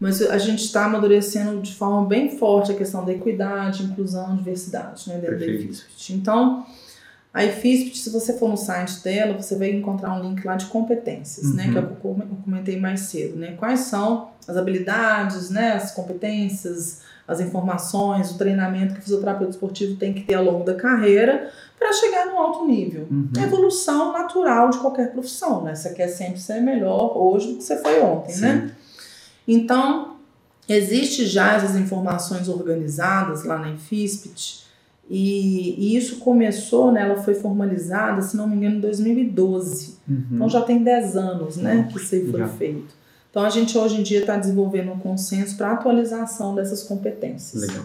[0.00, 5.08] Mas a gente está amadurecendo de forma bem forte a questão da equidade, inclusão, diversidade,
[5.08, 5.16] né?
[5.16, 5.64] Dentro da Perfeito.
[5.64, 6.12] IFISPT.
[6.14, 6.66] Então,
[7.34, 10.66] a IFISPT, se você for no site dela, você vai encontrar um link lá de
[10.66, 11.64] competências, né?
[11.66, 11.72] Uhum.
[11.72, 13.54] Que é o que eu com- eu comentei mais cedo, né?
[13.58, 15.72] Quais são as habilidades, né?
[15.72, 20.64] As competências, as informações, o treinamento que o fisioterapeuta esportivo tem que ter ao longo
[20.64, 23.08] da carreira para chegar no alto nível.
[23.10, 23.28] Uhum.
[23.36, 25.74] É evolução natural de qualquer profissão, né?
[25.74, 28.70] Você quer sempre ser melhor hoje do que você foi ontem, né?
[29.46, 30.16] Então,
[30.68, 34.63] existe já essas informações organizadas lá na Infispit
[35.10, 39.96] e, e isso começou, né, ela foi formalizada, se não me engano, em 2012.
[40.08, 40.24] Uhum.
[40.32, 42.48] Então já tem 10 anos né, que isso aí foi Já.
[42.48, 42.94] feito.
[43.30, 47.62] Então a gente hoje em dia está desenvolvendo um consenso para atualização dessas competências.
[47.68, 47.84] Legal.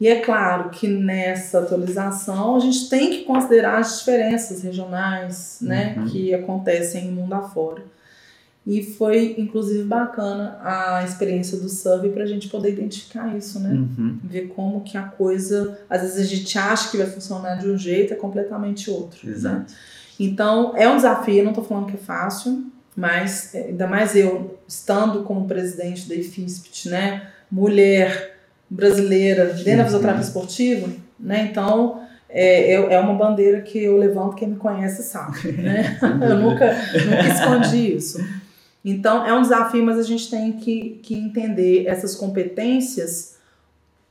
[0.00, 5.94] E é claro que nessa atualização a gente tem que considerar as diferenças regionais né,
[5.96, 6.06] Uhum.
[6.06, 7.82] que acontecem no mundo afora.
[8.66, 13.70] E foi, inclusive, bacana a experiência do survey para a gente poder identificar isso, né?
[13.70, 14.18] Uhum.
[14.24, 17.78] Ver como que a coisa, às vezes a gente acha que vai funcionar de um
[17.78, 19.24] jeito, é completamente outro.
[19.24, 19.32] né?
[19.32, 19.72] Exato.
[20.18, 22.64] Então, é um desafio, eu não estou falando que é fácil,
[22.96, 28.36] mas é, ainda mais eu, estando como presidente da IFISPT, né, mulher
[28.68, 29.84] brasileira dentro da Uhum.
[29.84, 30.88] fisioterapia esportiva,
[31.20, 35.98] né, então é, é, é uma bandeira que eu levanto, quem me conhece sabe, né,
[36.02, 38.18] eu nunca, nunca escondi isso.
[38.88, 43.34] Então, é um desafio, mas a gente tem que, que entender essas competências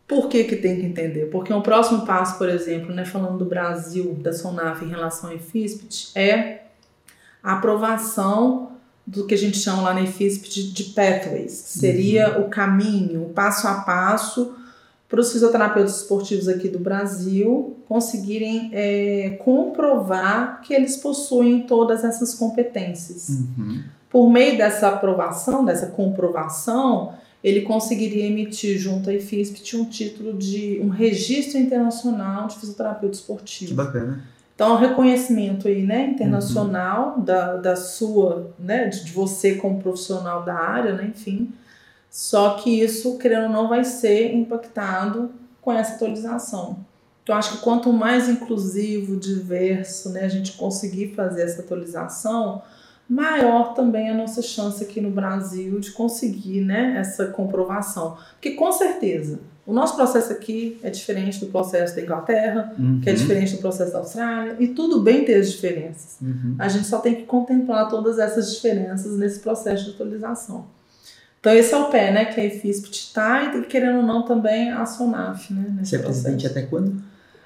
[0.05, 1.27] Por que, que tem que entender?
[1.31, 5.35] Porque o próximo passo, por exemplo, né, falando do Brasil, da SONAF em relação ao
[5.35, 6.65] IFISPT, é
[7.41, 8.73] a aprovação
[9.07, 12.45] do que a gente chama lá na IFISP de, de pathways, que seria uhum.
[12.45, 14.55] o caminho, o passo a passo
[15.07, 22.33] para os fisioterapeutas esportivos aqui do Brasil conseguirem é, comprovar que eles possuem todas essas
[22.33, 23.29] competências.
[23.29, 23.83] Uhum.
[24.15, 30.79] Por meio dessa aprovação, dessa comprovação, ele conseguiria emitir junto à IFISP um título de
[30.81, 33.71] um registro internacional de fisioterapeuta esportivo.
[33.71, 34.23] Que bacana.
[34.55, 37.25] Então, o reconhecimento aí, né, internacional uhum.
[37.25, 41.51] da, da sua, né, de, de você como profissional da área, né, enfim.
[42.09, 45.29] Só que isso, querendo ou não, vai ser impactado
[45.61, 46.77] com essa atualização.
[47.21, 52.61] Então, acho que quanto mais inclusivo, diverso, né, a gente conseguir fazer essa atualização,
[53.07, 58.17] maior também a nossa chance aqui no Brasil de conseguir, né, essa comprovação.
[58.33, 62.99] Porque, com certeza, o nosso processo aqui é diferente do processo da Inglaterra, uhum.
[63.01, 66.17] que é diferente do processo da Austrália, e tudo bem ter as diferenças.
[66.21, 66.55] Uhum.
[66.59, 70.65] A gente só tem que contemplar todas essas diferenças nesse processo de atualização.
[71.39, 74.71] Então esse é o pé, né, que a IFISP está e querendo ou não também
[74.71, 77.03] a SONAF, né, Você é presidente até quando?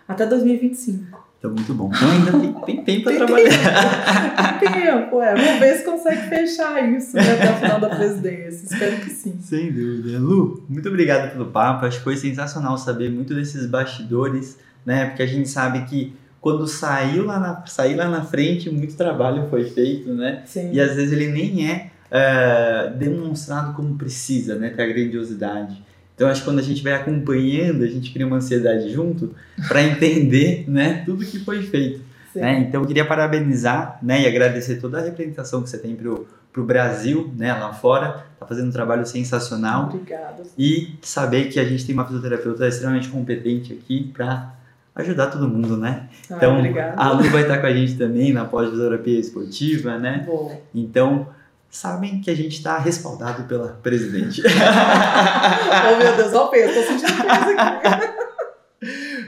[0.08, 1.29] Até 2025.
[1.40, 1.90] Então, muito bom.
[1.96, 2.32] Então, ainda
[2.66, 4.60] tem, tem tempo para trabalhar.
[4.60, 5.36] Tem tempo, é.
[5.36, 8.66] Vamos ver se consegue fechar isso né, até o final da presidência.
[8.66, 9.40] Espero que sim.
[9.40, 10.20] Sem dúvida.
[10.20, 11.86] Lu, muito obrigado pelo papo.
[11.86, 15.06] Acho que foi sensacional saber muito desses bastidores, né?
[15.06, 17.64] Porque a gente sabe que quando saiu lá na,
[17.96, 20.44] lá na frente, muito trabalho foi feito, né?
[20.46, 20.74] Sim.
[20.74, 24.72] E às vezes ele nem é, é demonstrado como precisa, né?
[24.72, 25.82] Ter a grandiosidade.
[26.20, 29.34] Então acho que quando a gente vai acompanhando, a gente cria uma ansiedade junto
[29.70, 32.02] para entender, né, tudo que foi feito.
[32.36, 32.60] Né?
[32.60, 36.66] Então eu queria parabenizar, né, e agradecer toda a representação que você tem pro pro
[36.66, 39.86] Brasil, né, lá fora, tá fazendo um trabalho sensacional.
[39.94, 40.44] Obrigada.
[40.58, 44.52] E saber que a gente tem uma fisioterapeuta extremamente competente aqui para
[44.96, 46.10] ajudar todo mundo, né?
[46.30, 47.00] Ah, então, obrigada.
[47.00, 50.24] a Lu vai estar com a gente também na pós-fisioterapia esportiva, né?
[50.26, 50.60] Bom.
[50.74, 51.28] Então,
[51.70, 54.42] sabem que a gente está respaldado pela presidente.
[54.46, 58.20] oh meu Deus, o peso, tô sentindo peso aqui.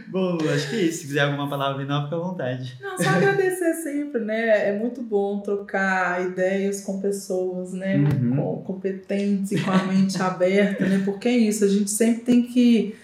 [0.07, 0.99] Bom, acho que é isso.
[1.01, 2.77] Se quiser alguma palavra final, fica à vontade.
[2.81, 4.69] Não, só agradecer sempre, né?
[4.69, 7.97] É muito bom trocar ideias com pessoas, né?
[7.97, 8.35] Uhum.
[8.35, 11.01] Com, competentes e com a mente aberta, né?
[11.05, 12.95] Porque é isso, a gente sempre tem que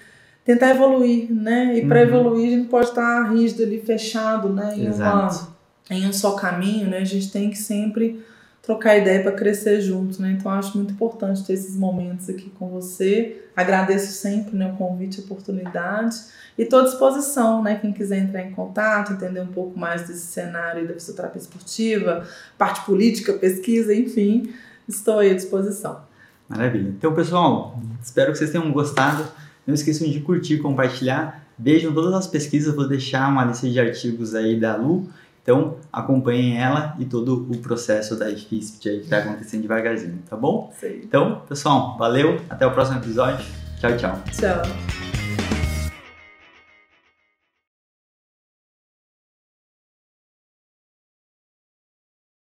[0.43, 1.77] tentar evoluir, né?
[1.77, 2.07] E para Uhum.
[2.07, 4.73] evoluir a gente pode estar rígido ali, fechado, né?
[4.75, 5.47] Em, Exato.
[5.89, 6.99] uma, em um só caminho, né?
[6.99, 8.21] A gente tem que sempre
[8.67, 10.35] trocar ideia para crescer juntos, né?
[10.37, 13.43] Então acho muito importante ter esses momentos aqui com você.
[13.55, 16.17] Agradeço sempre né, o convite, a oportunidade
[16.57, 17.79] e estou à disposição, né?
[17.81, 22.85] Quem quiser entrar em contato, entender um pouco mais desse cenário da fisioterapia esportiva, parte
[22.85, 24.51] política, pesquisa, enfim,
[24.85, 26.01] estou à disposição.
[26.49, 26.89] Maravilha.
[26.89, 29.25] Então, pessoal, espero que vocês tenham gostado.
[29.65, 31.41] Não esqueçam de curtir, compartilhar.
[31.57, 35.07] Vejam todas as pesquisas, vou deixar uma lista de artigos aí da Lu.
[35.47, 40.35] Então, acompanhem ela e todo o processo da IFISP aí que está acontecendo devagarzinho, tá
[40.35, 40.73] bom?
[40.77, 40.99] Sei.
[41.05, 42.41] Então, pessoal, valeu.
[42.49, 43.45] Até o próximo episódio.
[43.79, 44.21] Tchau, tchau.
[44.29, 45.06] Tchau.